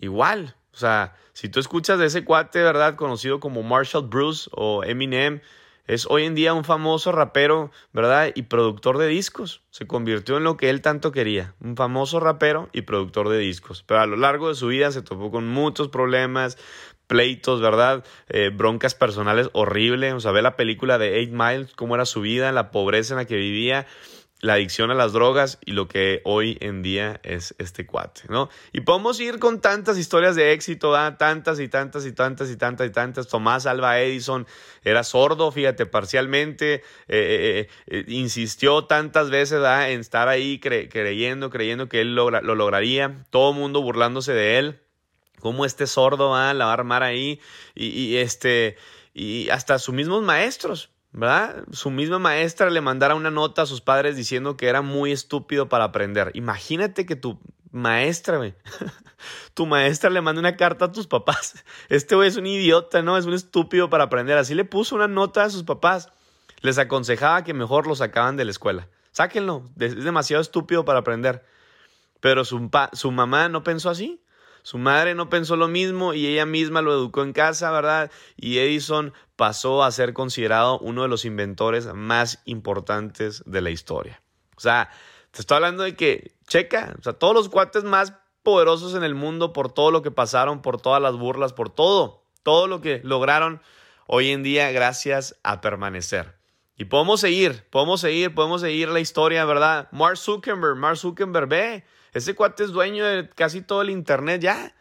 Igual. 0.00 0.56
O 0.74 0.76
sea, 0.76 1.16
si 1.32 1.48
tú 1.48 1.60
escuchas 1.60 1.98
de 1.98 2.06
ese 2.06 2.24
cuate, 2.24 2.62
¿verdad? 2.62 2.96
Conocido 2.96 3.40
como 3.40 3.62
Marshall 3.62 4.08
Bruce 4.08 4.50
o 4.52 4.84
Eminem, 4.84 5.40
es 5.86 6.06
hoy 6.08 6.24
en 6.24 6.34
día 6.34 6.54
un 6.54 6.64
famoso 6.64 7.12
rapero, 7.12 7.70
¿verdad? 7.92 8.32
Y 8.34 8.42
productor 8.42 8.98
de 8.98 9.06
discos. 9.06 9.62
Se 9.70 9.86
convirtió 9.86 10.38
en 10.38 10.44
lo 10.44 10.56
que 10.56 10.70
él 10.70 10.80
tanto 10.80 11.12
quería, 11.12 11.54
un 11.60 11.76
famoso 11.76 12.20
rapero 12.20 12.70
y 12.72 12.82
productor 12.82 13.28
de 13.28 13.38
discos. 13.38 13.84
Pero 13.86 14.00
a 14.00 14.06
lo 14.06 14.16
largo 14.16 14.48
de 14.48 14.54
su 14.54 14.68
vida 14.68 14.90
se 14.90 15.02
topó 15.02 15.30
con 15.30 15.46
muchos 15.46 15.88
problemas, 15.88 16.56
pleitos, 17.06 17.60
¿verdad? 17.60 18.04
Eh, 18.28 18.50
broncas 18.52 18.94
personales 18.94 19.50
horribles. 19.52 20.14
O 20.14 20.20
sea, 20.20 20.32
ve 20.32 20.40
la 20.40 20.56
película 20.56 20.98
de 20.98 21.18
Eight 21.18 21.32
Miles, 21.32 21.74
cómo 21.74 21.94
era 21.94 22.06
su 22.06 22.22
vida, 22.22 22.50
la 22.50 22.70
pobreza 22.70 23.14
en 23.14 23.18
la 23.18 23.26
que 23.26 23.36
vivía 23.36 23.86
la 24.44 24.54
adicción 24.54 24.90
a 24.90 24.94
las 24.94 25.14
drogas 25.14 25.58
y 25.64 25.72
lo 25.72 25.88
que 25.88 26.20
hoy 26.24 26.58
en 26.60 26.82
día 26.82 27.18
es 27.22 27.54
este 27.56 27.86
cuate, 27.86 28.24
¿no? 28.28 28.50
Y 28.74 28.82
podemos 28.82 29.18
ir 29.18 29.38
con 29.38 29.62
tantas 29.62 29.96
historias 29.96 30.36
de 30.36 30.52
éxito, 30.52 30.92
tantas 31.16 31.60
y 31.60 31.68
tantas 31.68 32.04
y 32.04 32.12
tantas 32.12 32.50
y 32.50 32.56
tantas 32.56 32.86
y 32.86 32.92
tantas. 32.92 33.26
Tomás 33.26 33.64
Alba 33.64 34.00
Edison 34.00 34.46
era 34.82 35.02
sordo, 35.02 35.50
fíjate, 35.50 35.86
parcialmente, 35.86 36.74
eh, 36.74 36.82
eh, 37.08 37.68
eh, 37.86 38.04
insistió 38.08 38.84
tantas 38.84 39.30
veces 39.30 39.62
en 39.62 40.00
estar 40.00 40.28
ahí 40.28 40.60
creyendo, 40.60 41.48
creyendo 41.48 41.88
que 41.88 42.02
él 42.02 42.14
lo 42.14 42.30
lograría, 42.30 43.24
todo 43.30 43.52
el 43.52 43.58
mundo 43.58 43.80
burlándose 43.80 44.34
de 44.34 44.58
él. 44.58 44.80
Cómo 45.40 45.64
este 45.64 45.86
sordo 45.86 46.30
va 46.30 46.52
la 46.52 46.66
va 46.66 46.70
a 46.70 46.74
armar 46.74 47.02
ahí 47.02 47.40
y, 47.74 47.86
y 47.86 48.16
este 48.18 48.76
y 49.14 49.48
hasta 49.48 49.78
sus 49.78 49.94
mismos 49.94 50.22
maestros, 50.22 50.90
¿verdad? 51.14 51.64
Su 51.70 51.90
misma 51.90 52.18
maestra 52.18 52.70
le 52.70 52.80
mandara 52.80 53.14
una 53.14 53.30
nota 53.30 53.62
a 53.62 53.66
sus 53.66 53.80
padres 53.80 54.16
diciendo 54.16 54.56
que 54.56 54.66
era 54.66 54.82
muy 54.82 55.12
estúpido 55.12 55.68
para 55.68 55.84
aprender. 55.84 56.32
Imagínate 56.34 57.06
que 57.06 57.14
tu 57.14 57.38
maestra, 57.70 58.36
güey, 58.38 58.54
tu 59.54 59.64
maestra 59.64 60.10
le 60.10 60.20
manda 60.20 60.40
una 60.40 60.56
carta 60.56 60.86
a 60.86 60.92
tus 60.92 61.06
papás. 61.06 61.64
Este 61.88 62.16
güey 62.16 62.28
es 62.28 62.36
un 62.36 62.46
idiota, 62.46 63.00
¿no? 63.02 63.16
Es 63.16 63.26
un 63.26 63.34
estúpido 63.34 63.88
para 63.88 64.04
aprender. 64.04 64.36
Así 64.36 64.54
le 64.54 64.64
puso 64.64 64.96
una 64.96 65.06
nota 65.06 65.44
a 65.44 65.50
sus 65.50 65.62
papás. 65.62 66.08
Les 66.62 66.78
aconsejaba 66.78 67.44
que 67.44 67.54
mejor 67.54 67.86
lo 67.86 67.94
sacaban 67.94 68.36
de 68.36 68.44
la 68.44 68.50
escuela. 68.50 68.88
Sáquenlo, 69.12 69.62
es 69.78 70.02
demasiado 70.02 70.42
estúpido 70.42 70.84
para 70.84 70.98
aprender. 70.98 71.44
Pero 72.20 72.44
su, 72.44 72.70
su 72.92 73.12
mamá 73.12 73.48
no 73.48 73.62
pensó 73.62 73.88
así. 73.88 74.20
Su 74.64 74.78
madre 74.78 75.14
no 75.14 75.28
pensó 75.28 75.56
lo 75.56 75.68
mismo 75.68 76.14
y 76.14 76.26
ella 76.26 76.46
misma 76.46 76.80
lo 76.80 76.94
educó 76.94 77.22
en 77.22 77.34
casa, 77.34 77.70
¿verdad? 77.70 78.10
Y 78.34 78.56
Edison 78.60 79.12
pasó 79.36 79.84
a 79.84 79.90
ser 79.90 80.14
considerado 80.14 80.78
uno 80.78 81.02
de 81.02 81.08
los 81.08 81.26
inventores 81.26 81.92
más 81.92 82.40
importantes 82.46 83.42
de 83.44 83.60
la 83.60 83.68
historia. 83.68 84.22
O 84.56 84.60
sea, 84.60 84.88
te 85.32 85.42
estoy 85.42 85.56
hablando 85.56 85.82
de 85.82 85.96
que, 85.96 86.34
checa, 86.48 86.96
o 86.98 87.02
sea, 87.02 87.12
todos 87.12 87.34
los 87.34 87.50
cuates 87.50 87.84
más 87.84 88.14
poderosos 88.42 88.94
en 88.94 89.04
el 89.04 89.14
mundo 89.14 89.52
por 89.52 89.70
todo 89.70 89.90
lo 89.90 90.00
que 90.00 90.10
pasaron, 90.10 90.62
por 90.62 90.80
todas 90.80 91.02
las 91.02 91.14
burlas, 91.14 91.52
por 91.52 91.68
todo, 91.68 92.24
todo 92.42 92.66
lo 92.66 92.80
que 92.80 93.02
lograron 93.04 93.60
hoy 94.06 94.30
en 94.30 94.42
día 94.42 94.72
gracias 94.72 95.38
a 95.42 95.60
permanecer. 95.60 96.36
Y 96.78 96.86
podemos 96.86 97.20
seguir, 97.20 97.66
podemos 97.68 98.00
seguir, 98.00 98.34
podemos 98.34 98.62
seguir 98.62 98.88
la 98.88 99.00
historia, 99.00 99.44
¿verdad? 99.44 99.88
Mark 99.92 100.16
Zuckerberg, 100.16 100.76
Mark 100.76 100.96
Zuckerberg, 100.96 101.48
ve, 101.50 101.84
ese 102.14 102.34
cuate 102.34 102.64
es 102.64 102.70
dueño 102.70 103.04
de 103.04 103.28
casi 103.28 103.60
todo 103.60 103.82
el 103.82 103.90
Internet 103.90 104.40
ya. 104.40 104.74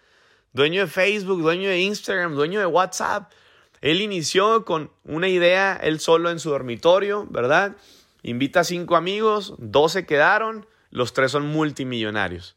Dueño 0.54 0.82
de 0.82 0.88
Facebook, 0.88 1.41
dueño 1.41 1.67
de 1.67 1.82
Instagram, 1.82 2.36
dueño 2.36 2.60
de 2.60 2.65
WhatsApp. 2.65 3.32
Él 3.82 4.02
inició 4.02 4.63
con 4.63 4.91
una 5.04 5.28
idea, 5.28 5.76
él 5.76 6.00
solo 6.00 6.30
en 6.30 6.39
su 6.39 6.52
dormitorio, 6.52 7.28
¿verdad? 7.30 7.76
Invita 8.22 8.62
a 8.62 8.63
cinco 8.63 8.96
amigos, 8.96 9.56
dos 9.58 9.91
se 9.91 10.06
quedaron, 10.06 10.65
los 10.89 11.13
tres 11.13 11.32
son 11.32 11.48
multimillonarios. 11.48 12.56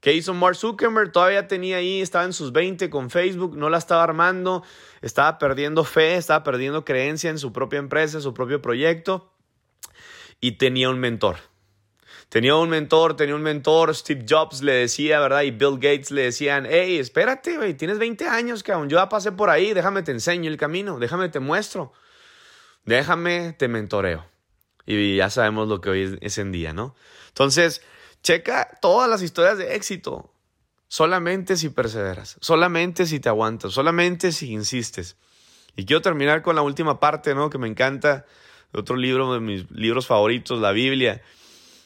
¿Qué 0.00 0.12
hizo 0.12 0.34
Mark 0.34 0.56
Zuckerberg? 0.56 1.10
Todavía 1.10 1.48
tenía 1.48 1.78
ahí, 1.78 2.02
estaba 2.02 2.24
en 2.24 2.32
sus 2.32 2.52
20 2.52 2.90
con 2.90 3.10
Facebook, 3.10 3.56
no 3.56 3.70
la 3.70 3.78
estaba 3.78 4.02
armando, 4.02 4.62
estaba 5.00 5.38
perdiendo 5.38 5.84
fe, 5.84 6.16
estaba 6.16 6.44
perdiendo 6.44 6.84
creencia 6.84 7.30
en 7.30 7.38
su 7.38 7.52
propia 7.52 7.78
empresa, 7.78 8.18
en 8.18 8.22
su 8.22 8.34
propio 8.34 8.60
proyecto 8.60 9.32
y 10.42 10.52
tenía 10.52 10.90
un 10.90 10.98
mentor. 10.98 11.36
Tenía 12.32 12.56
un 12.56 12.70
mentor, 12.70 13.14
tenía 13.14 13.34
un 13.34 13.42
mentor, 13.42 13.94
Steve 13.94 14.24
Jobs 14.26 14.62
le 14.62 14.72
decía, 14.72 15.20
¿verdad? 15.20 15.42
Y 15.42 15.50
Bill 15.50 15.74
Gates 15.74 16.10
le 16.10 16.22
decían, 16.22 16.66
hey, 16.66 16.96
espérate, 16.96 17.58
güey, 17.58 17.74
tienes 17.74 17.98
20 17.98 18.26
años, 18.26 18.62
cabrón, 18.62 18.88
yo 18.88 18.96
ya 18.96 19.10
pasé 19.10 19.32
por 19.32 19.50
ahí, 19.50 19.74
déjame 19.74 20.02
te 20.02 20.12
enseño 20.12 20.50
el 20.50 20.56
camino, 20.56 20.98
déjame 20.98 21.28
te 21.28 21.40
muestro, 21.40 21.92
déjame 22.86 23.52
te 23.52 23.68
mentoreo. 23.68 24.24
Y 24.86 25.16
ya 25.16 25.28
sabemos 25.28 25.68
lo 25.68 25.82
que 25.82 25.90
hoy 25.90 26.18
es 26.22 26.38
en 26.38 26.52
día, 26.52 26.72
¿no? 26.72 26.96
Entonces, 27.28 27.82
Checa 28.22 28.78
todas 28.80 29.10
las 29.10 29.20
historias 29.22 29.58
de 29.58 29.74
éxito. 29.74 30.32
Solamente 30.86 31.56
si 31.56 31.70
perseveras, 31.70 32.36
solamente 32.40 33.06
si 33.06 33.18
te 33.18 33.28
aguantas, 33.28 33.72
solamente 33.72 34.30
si 34.30 34.52
insistes. 34.52 35.16
Y 35.74 35.86
quiero 35.86 36.02
terminar 36.02 36.42
con 36.42 36.54
la 36.54 36.62
última 36.62 37.00
parte, 37.00 37.34
¿no? 37.34 37.50
Que 37.50 37.58
me 37.58 37.66
encanta, 37.66 38.26
otro 38.72 38.96
libro 38.96 39.32
de 39.32 39.40
mis 39.40 39.70
libros 39.70 40.06
favoritos, 40.06 40.60
la 40.60 40.70
Biblia. 40.72 41.22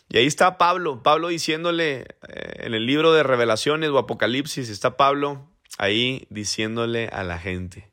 Y 0.09 0.19
ahí 0.19 0.27
está 0.27 0.57
Pablo, 0.57 1.03
Pablo 1.03 1.29
diciéndole 1.29 2.07
eh, 2.29 2.53
en 2.59 2.75
el 2.75 2.87
libro 2.87 3.13
de 3.13 3.23
Revelaciones 3.23 3.91
o 3.91 3.99
Apocalipsis, 3.99 4.69
está 4.69 4.97
Pablo 4.97 5.51
ahí 5.79 6.27
diciéndole 6.31 7.09
a 7.09 7.25
la 7.25 7.39
gente, 7.39 7.91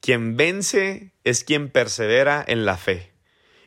quien 0.00 0.36
vence 0.36 1.12
es 1.24 1.44
quien 1.44 1.70
persevera 1.70 2.44
en 2.46 2.64
la 2.64 2.76
fe 2.76 3.12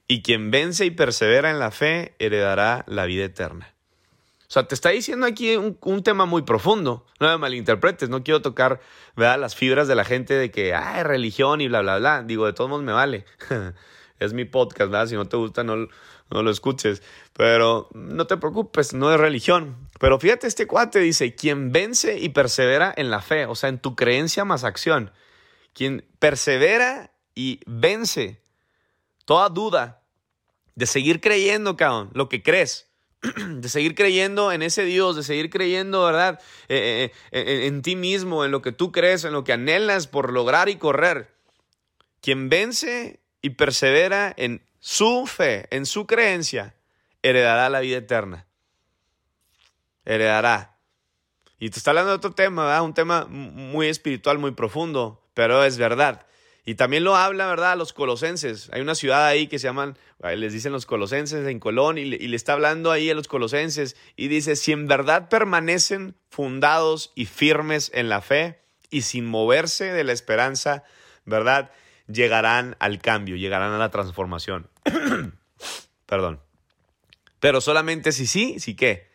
y 0.07 0.21
quien 0.21 0.51
vence 0.51 0.85
y 0.85 0.91
persevera 0.91 1.51
en 1.51 1.59
la 1.59 1.71
fe 1.71 2.15
heredará 2.19 2.85
la 2.87 3.05
vida 3.05 3.25
eterna. 3.25 3.75
O 4.47 4.51
sea, 4.55 4.67
te 4.67 4.75
está 4.75 4.89
diciendo 4.89 5.25
aquí 5.25 5.55
un, 5.55 6.03
tema 6.03 6.25
muy 6.25 6.43
profundo. 6.43 7.05
No 7.19 7.27
me 7.27 7.37
malinterpretes, 7.37 8.09
no 8.09 8.23
quiero 8.23 8.41
tocar 8.41 8.79
¿verdad? 9.15 9.39
las 9.39 9.55
fibras 9.55 9.87
de 9.87 9.95
la 9.95 10.05
gente 10.05 10.35
de 10.35 10.51
que, 10.51 10.75
ay, 10.75 11.03
religión 11.03 11.61
y 11.61 11.67
bla, 11.67 11.81
bla, 11.81 11.97
bla. 11.97 12.23
Digo, 12.23 12.45
de 12.45 12.53
todos 12.53 12.69
modos 12.69 12.83
me 12.83 12.93
vale. 12.93 13.25
es 14.19 14.33
mi 14.33 14.45
podcast, 14.45 14.91
¿verdad? 14.91 15.07
Si 15.07 15.15
no 15.15 15.25
te 15.25 15.35
gusta, 15.35 15.63
no, 15.63 15.87
no 16.29 16.43
lo 16.43 16.51
escuches. 16.51 17.01
Pero 17.33 17.89
no 17.93 18.27
te 18.27 18.37
preocupes, 18.37 18.93
no 18.93 19.13
es 19.13 19.19
religión. 19.19 19.75
Pero 19.99 20.19
fíjate, 20.19 20.47
este 20.47 20.67
cuate 20.67 20.99
dice, 20.99 21.35
quien 21.35 21.71
vence 21.71 22.19
y 22.19 22.29
persevera 22.29 22.93
en 22.95 23.09
la 23.09 23.21
fe, 23.21 23.45
o 23.45 23.55
sea, 23.55 23.69
en 23.69 23.79
tu 23.79 23.95
creencia 23.95 24.45
más 24.45 24.63
acción. 24.63 25.11
Quien 25.73 26.05
persevera 26.19 27.11
y 27.33 27.59
vence 27.65 28.41
toda 29.25 29.49
duda 29.49 30.03
de 30.75 30.85
seguir 30.85 31.21
creyendo, 31.21 31.75
cabrón, 31.75 32.09
lo 32.13 32.29
que 32.29 32.43
crees. 32.43 32.89
De 33.47 33.69
seguir 33.69 33.95
creyendo 33.95 34.51
en 34.51 34.61
ese 34.61 34.83
Dios, 34.83 35.15
de 35.15 35.23
seguir 35.23 35.49
creyendo, 35.49 36.03
¿verdad? 36.05 36.39
Eh, 36.69 37.11
eh, 37.31 37.39
eh, 37.39 37.65
en 37.65 37.81
ti 37.81 37.95
mismo, 37.95 38.45
en 38.45 38.51
lo 38.51 38.61
que 38.61 38.71
tú 38.71 38.91
crees, 38.91 39.23
en 39.23 39.33
lo 39.33 39.43
que 39.43 39.53
anhelas 39.53 40.05
por 40.05 40.31
lograr 40.31 40.69
y 40.69 40.75
correr. 40.75 41.33
Quien 42.21 42.49
vence 42.49 43.21
y 43.41 43.51
persevera 43.51 44.31
en 44.37 44.61
su 44.87 45.25
fe, 45.25 45.65
en 45.71 45.87
su 45.87 46.05
creencia, 46.05 46.75
heredará 47.23 47.71
la 47.71 47.79
vida 47.79 47.97
eterna. 47.97 48.45
Heredará. 50.05 50.77
Y 51.57 51.71
te 51.71 51.79
está 51.79 51.89
hablando 51.89 52.11
de 52.11 52.17
otro 52.17 52.33
tema, 52.33 52.65
¿verdad? 52.65 52.83
Un 52.83 52.93
tema 52.93 53.25
muy 53.25 53.87
espiritual, 53.87 54.37
muy 54.37 54.51
profundo, 54.51 55.27
pero 55.33 55.63
es 55.63 55.79
verdad. 55.79 56.27
Y 56.65 56.75
también 56.75 57.03
lo 57.03 57.15
habla, 57.15 57.47
¿verdad? 57.47 57.71
A 57.71 57.75
los 57.75 57.93
colosenses. 57.93 58.69
Hay 58.73 58.81
una 58.81 58.93
ciudad 58.93 59.25
ahí 59.25 59.47
que 59.47 59.57
se 59.57 59.65
llaman, 59.65 59.97
les 60.21 60.53
dicen 60.53 60.71
los 60.71 60.85
colosenses 60.85 61.47
en 61.47 61.59
Colón, 61.59 61.97
y 61.97 62.05
le, 62.05 62.35
está 62.35 62.53
hablando 62.53 62.91
ahí 62.91 63.09
a 63.09 63.15
los 63.15 63.27
colosenses. 63.27 63.97
Y 64.15 64.27
dice, 64.27 64.55
si 64.55 64.71
en 64.71 64.85
verdad 64.85 65.29
permanecen 65.29 66.15
fundados 66.29 67.11
y 67.15 67.25
firmes 67.25 67.89
en 67.95 68.07
la 68.07 68.21
fe 68.21 68.61
y 68.91 69.01
sin 69.01 69.25
moverse 69.25 69.91
de 69.91 70.03
la 70.03 70.13
esperanza, 70.13 70.83
¿verdad? 71.25 71.71
Llegarán 72.05 72.75
al 72.77 72.99
cambio, 72.99 73.35
llegarán 73.35 73.71
a 73.71 73.79
la 73.79 73.89
transformación. 73.89 74.69
Perdón. 76.05 76.41
Pero 77.39 77.61
solamente 77.61 78.11
si 78.11 78.27
sí, 78.27 78.59
sí 78.59 78.75
qué. 78.75 79.09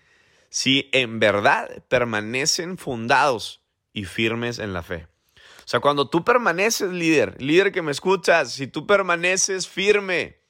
Si 0.51 0.89
en 0.93 1.21
verdad 1.21 1.83
permanecen 1.89 2.77
fundados 2.79 3.63
y 3.93 4.05
firmes 4.05 4.59
en 4.59 4.73
la 4.73 4.83
fe. 4.83 5.07
O 5.37 5.69
sea, 5.71 5.81
cuando 5.81 6.09
tú 6.09 6.25
permaneces 6.25 6.91
líder, 6.91 7.41
líder 7.41 7.71
que 7.71 7.83
me 7.83 7.93
escuchas, 7.93 8.53
si 8.53 8.67
tú 8.67 8.87
permaneces 8.87 9.69
firme, 9.69 10.41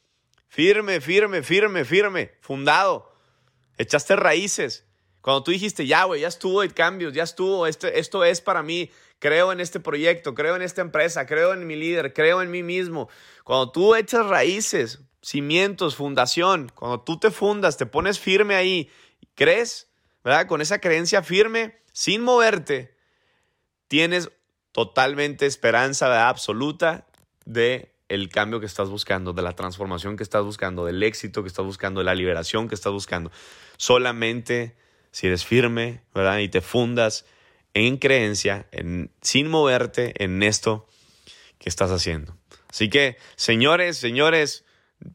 firme, 0.48 1.00
firme, 1.00 1.42
firme, 1.42 1.85
firme, 1.85 2.33
fundado, 2.40 3.14
echaste 3.76 4.16
raíces. 4.16 4.87
Cuando 5.20 5.42
tú 5.42 5.50
dijiste, 5.50 5.87
ya, 5.87 6.04
güey, 6.04 6.22
ya 6.22 6.28
estuvo 6.28 6.62
de 6.62 6.70
cambios, 6.70 7.12
ya 7.12 7.22
estuvo, 7.22 7.66
este, 7.66 7.98
esto 7.98 8.24
es 8.24 8.40
para 8.40 8.62
mí, 8.62 8.90
creo 9.18 9.52
en 9.52 9.61
este 9.61 9.78
proyecto, 9.78 10.35
creo 10.35 10.56
en 10.56 10.62
esta 10.62 10.80
empresa, 10.80 11.26
creo 11.26 11.52
en 11.52 11.66
mi 11.66 11.76
líder, 11.76 12.14
creo 12.14 12.40
en 12.40 12.50
mí 12.50 12.62
mismo. 12.62 13.11
Cuando 13.44 13.70
tú 13.72 13.94
echas 13.94 14.24
raíces, 14.26 15.00
cimientos, 15.22 15.96
fundación, 15.96 16.70
cuando 16.74 17.00
tú 17.00 17.18
te 17.18 17.30
fundas, 17.30 17.76
te 17.76 17.87
pones 17.87 18.18
firme 18.18 18.54
ahí, 18.54 18.90
crees, 19.35 19.90
¿verdad? 20.24 20.46
Con 20.46 20.61
esa 20.61 20.80
creencia 20.80 21.22
firme, 21.22 21.76
sin 21.92 22.22
moverte, 22.22 22.94
tienes 23.88 24.30
totalmente 24.72 25.46
esperanza 25.46 26.28
absoluta 26.28 27.06
de 27.44 27.94
el 28.09 28.28
cambio 28.28 28.59
que 28.61 28.66
estás 28.66 28.88
buscando, 28.88 29.33
de 29.33 29.42
la 29.42 29.54
transformación 29.54 30.16
que 30.16 30.22
estás 30.22 30.44
buscando, 30.44 30.85
del 30.85 31.02
éxito 31.02 31.42
que 31.42 31.48
estás 31.48 31.64
buscando, 31.64 32.00
de 32.00 32.04
la 32.04 32.14
liberación 32.14 32.68
que 32.68 32.74
estás 32.74 32.92
buscando. 32.92 33.30
Solamente 33.76 34.76
si 35.12 35.26
eres 35.26 35.44
firme, 35.44 36.02
¿verdad? 36.14 36.38
Y 36.38 36.48
te 36.48 36.61
fundas 36.61 37.24
en 37.74 37.98
creencia, 37.98 38.66
en, 38.72 39.12
sin 39.22 39.48
moverte 39.48 40.22
en 40.22 40.42
esto 40.42 40.88
que 41.59 41.68
estás 41.68 41.90
haciendo. 41.90 42.37
Así 42.68 42.88
que, 42.88 43.16
señores, 43.37 43.96
señores, 43.96 44.64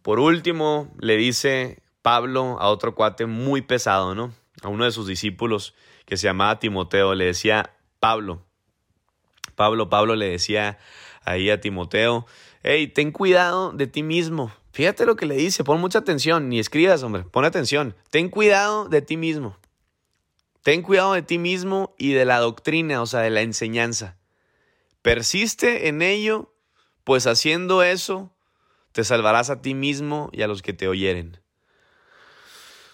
por 0.02 0.20
último 0.20 0.94
le 1.00 1.18
dice 1.18 1.82
Pablo 2.02 2.58
a 2.60 2.70
otro 2.70 2.96
cuate 2.96 3.26
muy 3.26 3.62
pesado, 3.62 4.16
¿no? 4.16 4.34
A 4.62 4.70
uno 4.70 4.86
de 4.86 4.92
sus 4.92 5.08
discípulos 5.08 5.74
que 6.06 6.18
se 6.18 6.28
llamaba 6.28 6.60
Timoteo, 6.60 7.16
le 7.16 7.26
decía, 7.26 7.72
Pablo, 8.00 8.44
Pablo, 9.56 9.90
Pablo 9.90 10.16
le 10.16 10.30
decía 10.30 10.78
ahí 11.24 11.50
a 11.50 11.60
Timoteo, 11.60 12.26
hey, 12.64 12.88
ten 12.88 13.12
cuidado 13.12 13.72
de 13.72 13.88
ti 13.88 14.04
mismo. 14.04 14.52
Fíjate 14.72 15.06
lo 15.06 15.16
que 15.16 15.26
le 15.26 15.36
dice, 15.36 15.64
pon 15.64 15.80
mucha 15.80 16.00
atención, 16.00 16.50
ni 16.50 16.60
escribas, 16.60 17.02
hombre, 17.02 17.24
pon 17.24 17.46
atención. 17.46 17.96
Ten 18.10 18.30
cuidado 18.30 18.90
de 18.90 19.02
ti 19.02 19.18
mismo. 19.18 19.58
Ten 20.62 20.82
cuidado 20.82 21.14
de 21.14 21.22
ti 21.22 21.38
mismo 21.38 21.96
y 21.98 22.14
de 22.14 22.26
la 22.26 22.40
doctrina, 22.40 23.02
o 23.02 23.06
sea, 23.06 23.22
de 23.22 23.30
la 23.30 23.42
enseñanza. 23.42 24.18
Persiste 25.02 25.88
en 25.88 26.02
ello, 26.02 26.54
pues 27.04 27.28
haciendo 27.28 27.84
eso, 27.84 28.35
te 28.96 29.04
salvarás 29.04 29.50
a 29.50 29.62
ti 29.62 29.74
mismo 29.74 30.30
y 30.32 30.42
a 30.42 30.48
los 30.48 30.62
que 30.62 30.72
te 30.72 30.88
oyeren. 30.88 31.42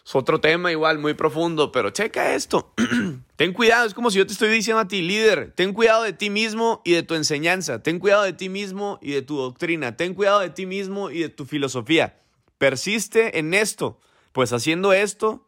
Es 0.03 0.15
otro 0.15 0.41
tema 0.41 0.71
igual, 0.71 0.97
muy 0.97 1.13
profundo, 1.13 1.71
pero 1.71 1.91
checa 1.91 2.33
esto. 2.33 2.73
ten 3.35 3.53
cuidado, 3.53 3.85
es 3.85 3.93
como 3.93 4.09
si 4.09 4.17
yo 4.17 4.25
te 4.25 4.33
estoy 4.33 4.49
diciendo 4.49 4.79
a 4.79 4.87
ti, 4.87 5.03
líder, 5.03 5.53
ten 5.55 5.73
cuidado 5.73 6.01
de 6.01 6.13
ti 6.13 6.31
mismo 6.31 6.81
y 6.83 6.93
de 6.93 7.03
tu 7.03 7.13
enseñanza, 7.13 7.83
ten 7.83 7.99
cuidado 7.99 8.23
de 8.23 8.33
ti 8.33 8.49
mismo 8.49 8.97
y 8.99 9.11
de 9.11 9.21
tu 9.21 9.37
doctrina, 9.37 9.95
ten 9.95 10.15
cuidado 10.15 10.39
de 10.39 10.49
ti 10.49 10.65
mismo 10.65 11.11
y 11.11 11.19
de 11.19 11.29
tu 11.29 11.45
filosofía. 11.45 12.19
Persiste 12.57 13.37
en 13.37 13.53
esto, 13.53 13.99
pues 14.31 14.53
haciendo 14.53 14.93
esto, 14.93 15.47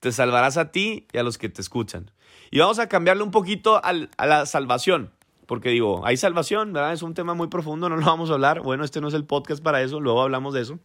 te 0.00 0.10
salvarás 0.10 0.56
a 0.56 0.72
ti 0.72 1.06
y 1.12 1.18
a 1.18 1.22
los 1.22 1.38
que 1.38 1.48
te 1.48 1.60
escuchan. 1.60 2.10
Y 2.50 2.58
vamos 2.58 2.80
a 2.80 2.88
cambiarle 2.88 3.22
un 3.22 3.30
poquito 3.30 3.80
a 3.84 3.92
la 4.26 4.46
salvación, 4.46 5.12
porque 5.52 5.68
digo, 5.68 6.00
hay 6.06 6.16
salvación, 6.16 6.72
¿verdad? 6.72 6.94
Es 6.94 7.02
un 7.02 7.12
tema 7.12 7.34
muy 7.34 7.48
profundo, 7.48 7.90
no 7.90 7.98
lo 7.98 8.06
vamos 8.06 8.30
a 8.30 8.32
hablar. 8.32 8.62
Bueno, 8.62 8.84
este 8.84 9.02
no 9.02 9.08
es 9.08 9.12
el 9.12 9.26
podcast 9.26 9.62
para 9.62 9.82
eso, 9.82 10.00
luego 10.00 10.22
hablamos 10.22 10.54
de 10.54 10.62
eso. 10.62 10.78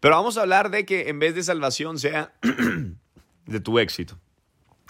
Pero 0.00 0.16
vamos 0.16 0.36
a 0.36 0.40
hablar 0.40 0.72
de 0.72 0.84
que 0.84 1.08
en 1.08 1.20
vez 1.20 1.36
de 1.36 1.44
salvación 1.44 2.00
sea 2.00 2.32
de 3.46 3.60
tu 3.60 3.78
éxito. 3.78 4.18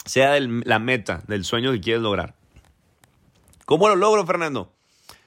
sea 0.03 0.39
la 0.39 0.79
meta, 0.79 1.21
del 1.27 1.45
sueño 1.45 1.71
que 1.73 1.79
quieres 1.79 2.01
lograr. 2.01 2.33
¿Cómo 3.65 3.87
lo 3.87 3.95
logro, 3.95 4.25
Fernando? 4.25 4.73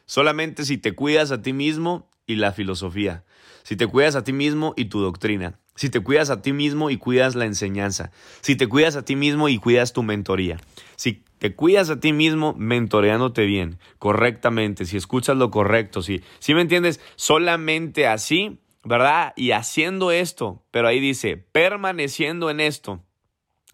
Solamente 0.05 0.65
si 0.65 0.77
te 0.77 0.97
cuidas 0.97 1.31
a 1.31 1.43
ti 1.43 1.53
mismo 1.53 2.11
y 2.27 2.35
la 2.35 2.51
filosofía. 2.51 3.23
Si 3.63 3.77
te 3.77 3.87
cuidas 3.87 4.17
a 4.17 4.25
ti 4.25 4.33
mismo 4.33 4.75
y 4.77 4.87
tu 4.87 5.01
doctrina. 5.01 5.61
Si 5.77 5.91
te 5.91 6.01
cuidas 6.01 6.31
a 6.31 6.43
ti 6.43 6.53
mismo 6.53 6.91
y 6.91 6.97
cuidas 6.97 7.37
la 7.37 7.45
enseñanza. 7.45 8.11
Si 8.41 8.57
te 8.57 8.67
cuidas 8.67 8.97
a 8.97 9.05
ti 9.05 9.15
mismo 9.15 9.49
y 9.49 9.59
cuidas 9.59 9.93
tu 9.93 10.03
mentoría. 10.03 10.59
Si 10.97 11.23
te 11.43 11.57
cuidas 11.57 11.91
a 11.91 11.99
ti 11.99 12.13
mismo 12.13 12.55
mentoreándote 12.57 13.47
bien, 13.47 13.81
correctamente, 13.99 14.85
si 14.85 14.97
escuchas 14.97 15.37
lo 15.37 15.51
correcto, 15.51 16.01
si, 16.01 16.23
me 16.55 16.61
entiendes, 16.61 17.01
solamente 17.17 18.07
así, 18.07 18.61
¿verdad? 18.85 19.33
Y 19.35 19.51
haciendo 19.51 20.13
esto, 20.13 20.63
pero 20.71 20.87
ahí 20.87 21.01
dice, 21.01 21.37
permaneciendo 21.37 22.49
en 22.49 22.61
esto, 22.61 23.03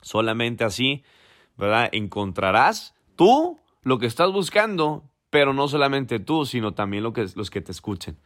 solamente 0.01 0.65
así, 0.65 1.05
¿verdad? 1.59 1.91
Encontrarás 1.93 2.95
tú 3.17 3.61
lo 3.83 3.99
que 3.99 4.07
estás 4.07 4.33
buscando, 4.33 5.05
pero 5.29 5.53
no 5.53 5.69
solamente 5.69 6.21
tú, 6.21 6.47
sino 6.47 6.73
también 6.73 7.03
lo 7.03 7.13
que, 7.13 7.27
los 7.35 7.51
que 7.51 7.61
te 7.61 7.73
escuchen. 7.73 8.17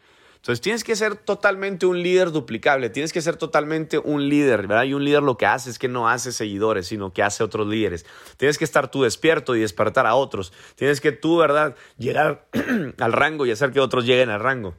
Entonces 0.42 0.60
tienes 0.60 0.82
que 0.82 0.96
ser 0.96 1.14
totalmente 1.14 1.86
un 1.86 2.02
líder 2.02 2.32
duplicable, 2.32 2.90
tienes 2.90 3.12
que 3.12 3.22
ser 3.22 3.36
totalmente 3.36 3.98
un 3.98 4.28
líder, 4.28 4.66
¿verdad? 4.66 4.82
Y 4.82 4.92
un 4.92 5.04
líder 5.04 5.22
lo 5.22 5.36
que 5.36 5.46
hace 5.46 5.70
es 5.70 5.78
que 5.78 5.86
no 5.86 6.08
hace 6.08 6.32
seguidores, 6.32 6.88
sino 6.88 7.12
que 7.12 7.22
hace 7.22 7.44
otros 7.44 7.68
líderes. 7.68 8.04
Tienes 8.38 8.58
que 8.58 8.64
estar 8.64 8.90
tú 8.90 9.04
despierto 9.04 9.54
y 9.54 9.60
despertar 9.60 10.04
a 10.04 10.16
otros. 10.16 10.52
Tienes 10.74 11.00
que 11.00 11.12
tú, 11.12 11.36
¿verdad? 11.36 11.76
Llegar 11.96 12.48
al 12.98 13.12
rango 13.12 13.46
y 13.46 13.52
hacer 13.52 13.70
que 13.70 13.78
otros 13.78 14.04
lleguen 14.04 14.30
al 14.30 14.40
rango. 14.40 14.74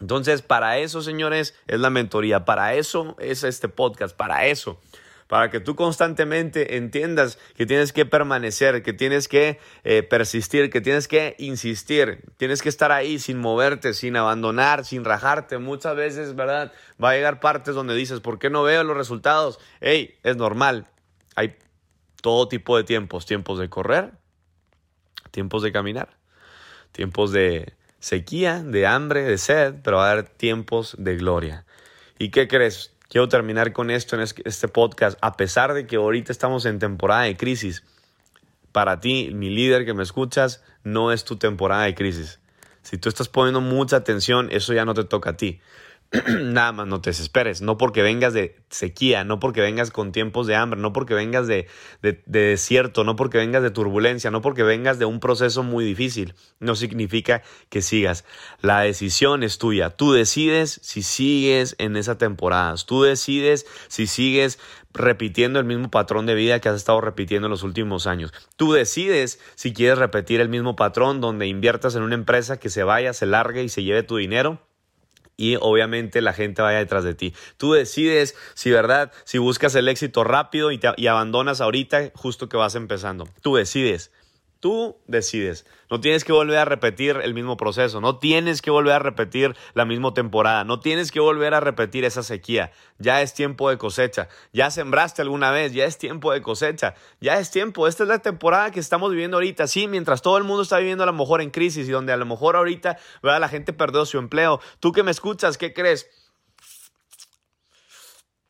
Entonces, 0.00 0.40
para 0.40 0.78
eso, 0.78 1.02
señores, 1.02 1.54
es 1.66 1.78
la 1.78 1.90
mentoría, 1.90 2.46
para 2.46 2.72
eso 2.72 3.16
es 3.18 3.44
este 3.44 3.68
podcast, 3.68 4.16
para 4.16 4.46
eso 4.46 4.80
para 5.26 5.50
que 5.50 5.60
tú 5.60 5.74
constantemente 5.74 6.76
entiendas 6.76 7.38
que 7.56 7.66
tienes 7.66 7.92
que 7.92 8.06
permanecer, 8.06 8.82
que 8.82 8.92
tienes 8.92 9.28
que 9.28 9.58
eh, 9.84 10.02
persistir, 10.02 10.70
que 10.70 10.80
tienes 10.80 11.08
que 11.08 11.34
insistir, 11.38 12.22
tienes 12.36 12.62
que 12.62 12.68
estar 12.68 12.92
ahí 12.92 13.18
sin 13.18 13.38
moverte, 13.38 13.92
sin 13.92 14.16
abandonar, 14.16 14.84
sin 14.84 15.04
rajarte. 15.04 15.58
Muchas 15.58 15.96
veces, 15.96 16.36
¿verdad? 16.36 16.72
Va 17.02 17.10
a 17.10 17.14
llegar 17.14 17.40
partes 17.40 17.74
donde 17.74 17.94
dices, 17.94 18.20
¿por 18.20 18.38
qué 18.38 18.50
no 18.50 18.62
veo 18.62 18.84
los 18.84 18.96
resultados? 18.96 19.58
Hey, 19.80 20.14
es 20.22 20.36
normal. 20.36 20.86
Hay 21.34 21.56
todo 22.22 22.48
tipo 22.48 22.76
de 22.76 22.84
tiempos, 22.84 23.26
tiempos 23.26 23.58
de 23.58 23.68
correr, 23.68 24.12
tiempos 25.32 25.62
de 25.62 25.72
caminar, 25.72 26.16
tiempos 26.92 27.32
de 27.32 27.74
sequía, 27.98 28.62
de 28.62 28.86
hambre, 28.86 29.22
de 29.22 29.38
sed, 29.38 29.74
pero 29.82 29.98
va 29.98 30.08
a 30.08 30.12
haber 30.12 30.28
tiempos 30.28 30.94
de 30.98 31.16
gloria. 31.16 31.64
¿Y 32.18 32.30
qué 32.30 32.48
crees? 32.48 32.95
Quiero 33.08 33.28
terminar 33.28 33.72
con 33.72 33.90
esto 33.90 34.16
en 34.16 34.22
este 34.22 34.68
podcast. 34.68 35.16
A 35.20 35.36
pesar 35.36 35.74
de 35.74 35.86
que 35.86 35.96
ahorita 35.96 36.32
estamos 36.32 36.66
en 36.66 36.78
temporada 36.78 37.22
de 37.22 37.36
crisis, 37.36 37.84
para 38.72 39.00
ti, 39.00 39.30
mi 39.32 39.48
líder 39.48 39.84
que 39.84 39.94
me 39.94 40.02
escuchas, 40.02 40.62
no 40.82 41.12
es 41.12 41.24
tu 41.24 41.36
temporada 41.36 41.84
de 41.84 41.94
crisis. 41.94 42.40
Si 42.82 42.98
tú 42.98 43.08
estás 43.08 43.28
poniendo 43.28 43.60
mucha 43.60 43.96
atención, 43.96 44.48
eso 44.50 44.72
ya 44.72 44.84
no 44.84 44.94
te 44.94 45.04
toca 45.04 45.30
a 45.30 45.36
ti. 45.36 45.60
nada 46.28 46.72
más 46.72 46.86
no 46.86 47.00
te 47.00 47.10
desesperes, 47.10 47.62
no 47.62 47.78
porque 47.78 48.02
vengas 48.02 48.32
de 48.32 48.56
sequía, 48.70 49.24
no 49.24 49.40
porque 49.40 49.60
vengas 49.60 49.90
con 49.90 50.12
tiempos 50.12 50.46
de 50.46 50.54
hambre, 50.54 50.80
no 50.80 50.92
porque 50.92 51.14
vengas 51.14 51.46
de, 51.46 51.66
de, 52.02 52.22
desierto, 52.26 53.02
no 53.04 53.16
porque 53.16 53.38
vengas 53.38 53.62
de 53.62 53.70
turbulencia, 53.70 54.30
no 54.30 54.40
porque 54.40 54.62
vengas 54.62 54.98
de 54.98 55.04
un 55.04 55.20
proceso 55.20 55.62
muy 55.62 55.84
difícil, 55.84 56.34
no 56.60 56.76
significa 56.76 57.42
que 57.68 57.82
sigas. 57.82 58.24
La 58.60 58.80
decisión 58.80 59.42
es 59.42 59.58
tuya, 59.58 59.90
tú 59.90 60.12
decides 60.12 60.80
si 60.82 61.02
sigues 61.02 61.74
en 61.78 61.96
esa 61.96 62.18
temporada, 62.18 62.74
tú 62.86 63.02
decides 63.02 63.66
si 63.88 64.06
sigues 64.06 64.58
repitiendo 64.92 65.58
el 65.58 65.66
mismo 65.66 65.90
patrón 65.90 66.24
de 66.26 66.34
vida 66.34 66.60
que 66.60 66.68
has 66.68 66.76
estado 66.76 67.00
repitiendo 67.00 67.46
en 67.46 67.50
los 67.50 67.62
últimos 67.64 68.06
años. 68.06 68.32
Tú 68.56 68.72
decides 68.72 69.40
si 69.54 69.72
quieres 69.72 69.98
repetir 69.98 70.40
el 70.40 70.48
mismo 70.48 70.76
patrón 70.76 71.20
donde 71.20 71.46
inviertas 71.46 71.96
en 71.96 72.02
una 72.02 72.14
empresa 72.14 72.58
que 72.58 72.70
se 72.70 72.82
vaya, 72.82 73.12
se 73.12 73.26
largue 73.26 73.62
y 73.62 73.68
se 73.68 73.82
lleve 73.82 74.02
tu 74.02 74.16
dinero 74.16 74.60
y 75.36 75.56
obviamente 75.56 76.20
la 76.20 76.32
gente 76.32 76.62
vaya 76.62 76.78
detrás 76.78 77.04
de 77.04 77.14
ti. 77.14 77.34
Tú 77.56 77.72
decides 77.72 78.34
si, 78.54 78.70
¿verdad? 78.70 79.12
Si 79.24 79.38
buscas 79.38 79.74
el 79.74 79.88
éxito 79.88 80.24
rápido 80.24 80.70
y, 80.72 80.78
te, 80.78 80.88
abandonas 81.08 81.60
ahorita 81.60 82.10
justo 82.14 82.48
que 82.48 82.56
vas 82.56 82.74
empezando. 82.74 83.28
Tú 83.42 83.56
decides. 83.56 84.10
Tú 84.66 84.96
decides. 85.06 85.64
No 85.88 86.00
tienes 86.00 86.24
que 86.24 86.32
volver 86.32 86.58
a 86.58 86.64
repetir 86.64 87.20
el 87.22 87.34
mismo 87.34 87.56
proceso. 87.56 88.00
No 88.00 88.18
tienes 88.18 88.60
que 88.62 88.72
volver 88.72 88.94
a 88.94 88.98
repetir 88.98 89.54
la 89.74 89.84
misma 89.84 90.12
temporada. 90.12 90.64
No 90.64 90.80
tienes 90.80 91.12
que 91.12 91.20
volver 91.20 91.54
a 91.54 91.60
repetir 91.60 92.04
esa 92.04 92.24
sequía. 92.24 92.72
Ya 92.98 93.22
es 93.22 93.32
tiempo 93.32 93.70
de 93.70 93.78
cosecha. 93.78 94.28
Ya 94.52 94.72
sembraste 94.72 95.22
alguna 95.22 95.52
vez. 95.52 95.72
Ya 95.72 95.84
es 95.84 95.98
tiempo 95.98 96.32
de 96.32 96.42
cosecha. 96.42 96.96
Ya 97.20 97.38
es 97.38 97.52
tiempo. 97.52 97.86
Esta 97.86 98.02
es 98.02 98.08
la 98.08 98.18
temporada 98.18 98.72
que 98.72 98.80
estamos 98.80 99.12
viviendo 99.12 99.36
ahorita. 99.36 99.68
Sí, 99.68 99.86
mientras 99.86 100.20
todo 100.20 100.36
el 100.36 100.42
mundo 100.42 100.64
está 100.64 100.78
viviendo 100.78 101.04
a 101.04 101.06
lo 101.06 101.12
mejor 101.12 101.42
en 101.42 101.50
crisis 101.50 101.86
y 101.88 101.92
donde 101.92 102.12
a 102.12 102.16
lo 102.16 102.26
mejor 102.26 102.56
ahorita 102.56 102.98
la 103.22 103.48
gente 103.48 103.72
perdió 103.72 104.04
su 104.04 104.18
empleo. 104.18 104.58
Tú 104.80 104.90
que 104.90 105.04
me 105.04 105.12
escuchas, 105.12 105.58
¿qué 105.58 105.72
crees? 105.72 106.10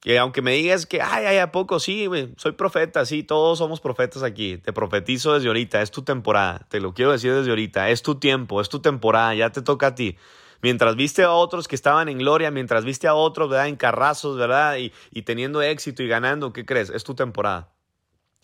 Que 0.07 0.21
aunque 0.21 0.41
me 0.41 0.53
digas 0.53 0.87
que, 0.87 1.03
ay, 1.03 1.27
ay, 1.27 1.39
a 1.39 1.51
poco, 1.51 1.81
sí, 1.81 2.09
soy 2.37 2.53
profeta, 2.53 3.05
sí, 3.05 3.25
todos 3.25 3.59
somos 3.59 3.81
profetas 3.81 4.23
aquí. 4.23 4.57
Te 4.57 4.73
profetizo 4.73 5.35
desde 5.35 5.49
ahorita, 5.49 5.83
es 5.83 5.91
tu 5.91 6.03
temporada. 6.03 6.65
Te 6.69 6.79
lo 6.79 6.95
quiero 6.95 7.11
decir 7.11 7.35
desde 7.35 7.51
ahorita, 7.51 7.91
es 7.91 8.03
tu 8.03 8.15
tiempo, 8.15 8.61
es 8.61 8.69
tu 8.69 8.79
temporada, 8.79 9.35
ya 9.35 9.51
te 9.51 9.63
toca 9.63 9.89
a 9.89 9.95
ti. 9.97 10.17
Mientras 10.63 10.95
viste 10.95 11.25
a 11.25 11.33
otros 11.33 11.67
que 11.67 11.75
estaban 11.75 12.09
en 12.09 12.19
gloria, 12.19 12.53
mientras 12.53 12.85
viste 12.85 13.09
a 13.09 13.15
otros, 13.15 13.51
¿verdad? 13.51 13.67
En 13.67 13.75
carrazos, 13.75 14.37
¿verdad? 14.37 14.77
Y, 14.77 14.93
y 15.11 15.23
teniendo 15.23 15.61
éxito 15.61 16.05
y 16.05 16.07
ganando, 16.07 16.53
¿qué 16.53 16.65
crees? 16.65 16.89
Es 16.91 17.03
tu 17.03 17.17
temporada. 17.17 17.73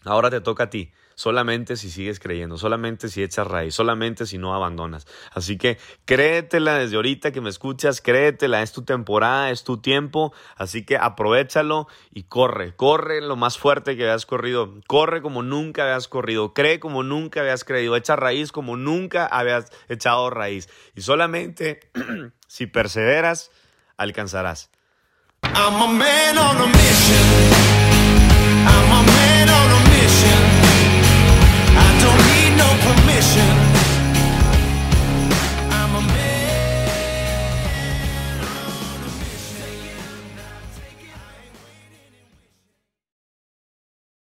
Ahora 0.04 0.30
te 0.30 0.40
toca 0.40 0.64
a 0.64 0.70
ti 0.70 0.90
solamente 1.14 1.76
si 1.76 1.90
sigues 1.90 2.20
creyendo, 2.20 2.58
solamente 2.58 3.08
si 3.08 3.22
echas 3.22 3.46
raíz, 3.46 3.74
solamente 3.74 4.26
si 4.26 4.38
no 4.38 4.54
abandonas. 4.54 5.06
Así 5.32 5.58
que 5.58 5.78
créetela 6.04 6.78
desde 6.78 6.96
ahorita 6.96 7.32
que 7.32 7.40
me 7.40 7.50
escuchas, 7.50 8.00
créetela, 8.00 8.62
es 8.62 8.72
tu 8.72 8.82
temporada, 8.82 9.50
es 9.50 9.64
tu 9.64 9.78
tiempo, 9.78 10.32
así 10.56 10.84
que 10.84 10.96
aprovechalo 10.96 11.88
y 12.12 12.24
corre, 12.24 12.74
corre 12.76 13.20
lo 13.20 13.36
más 13.36 13.58
fuerte 13.58 13.96
que 13.96 14.04
hayas 14.04 14.26
corrido, 14.26 14.74
corre 14.86 15.22
como 15.22 15.42
nunca 15.42 15.84
habías 15.84 16.08
corrido, 16.08 16.54
cree 16.54 16.80
como 16.80 17.02
nunca 17.02 17.40
habías 17.40 17.64
creído, 17.64 17.96
echa 17.96 18.16
raíz 18.16 18.52
como 18.52 18.76
nunca 18.76 19.26
habías 19.26 19.70
echado 19.88 20.30
raíz. 20.30 20.68
Y 20.94 21.02
solamente 21.02 21.80
si 22.46 22.66
perseveras, 22.66 23.50
alcanzarás. 23.96 24.70
I'm 25.44 25.74
a 25.74 25.88
man 25.88 26.38
on 26.38 26.56
a 26.56 26.66
mission. 26.66 27.92
I'm 28.64 28.90
a 28.92 29.02
man 29.06 29.48
on 29.48 29.70
a 29.70 29.71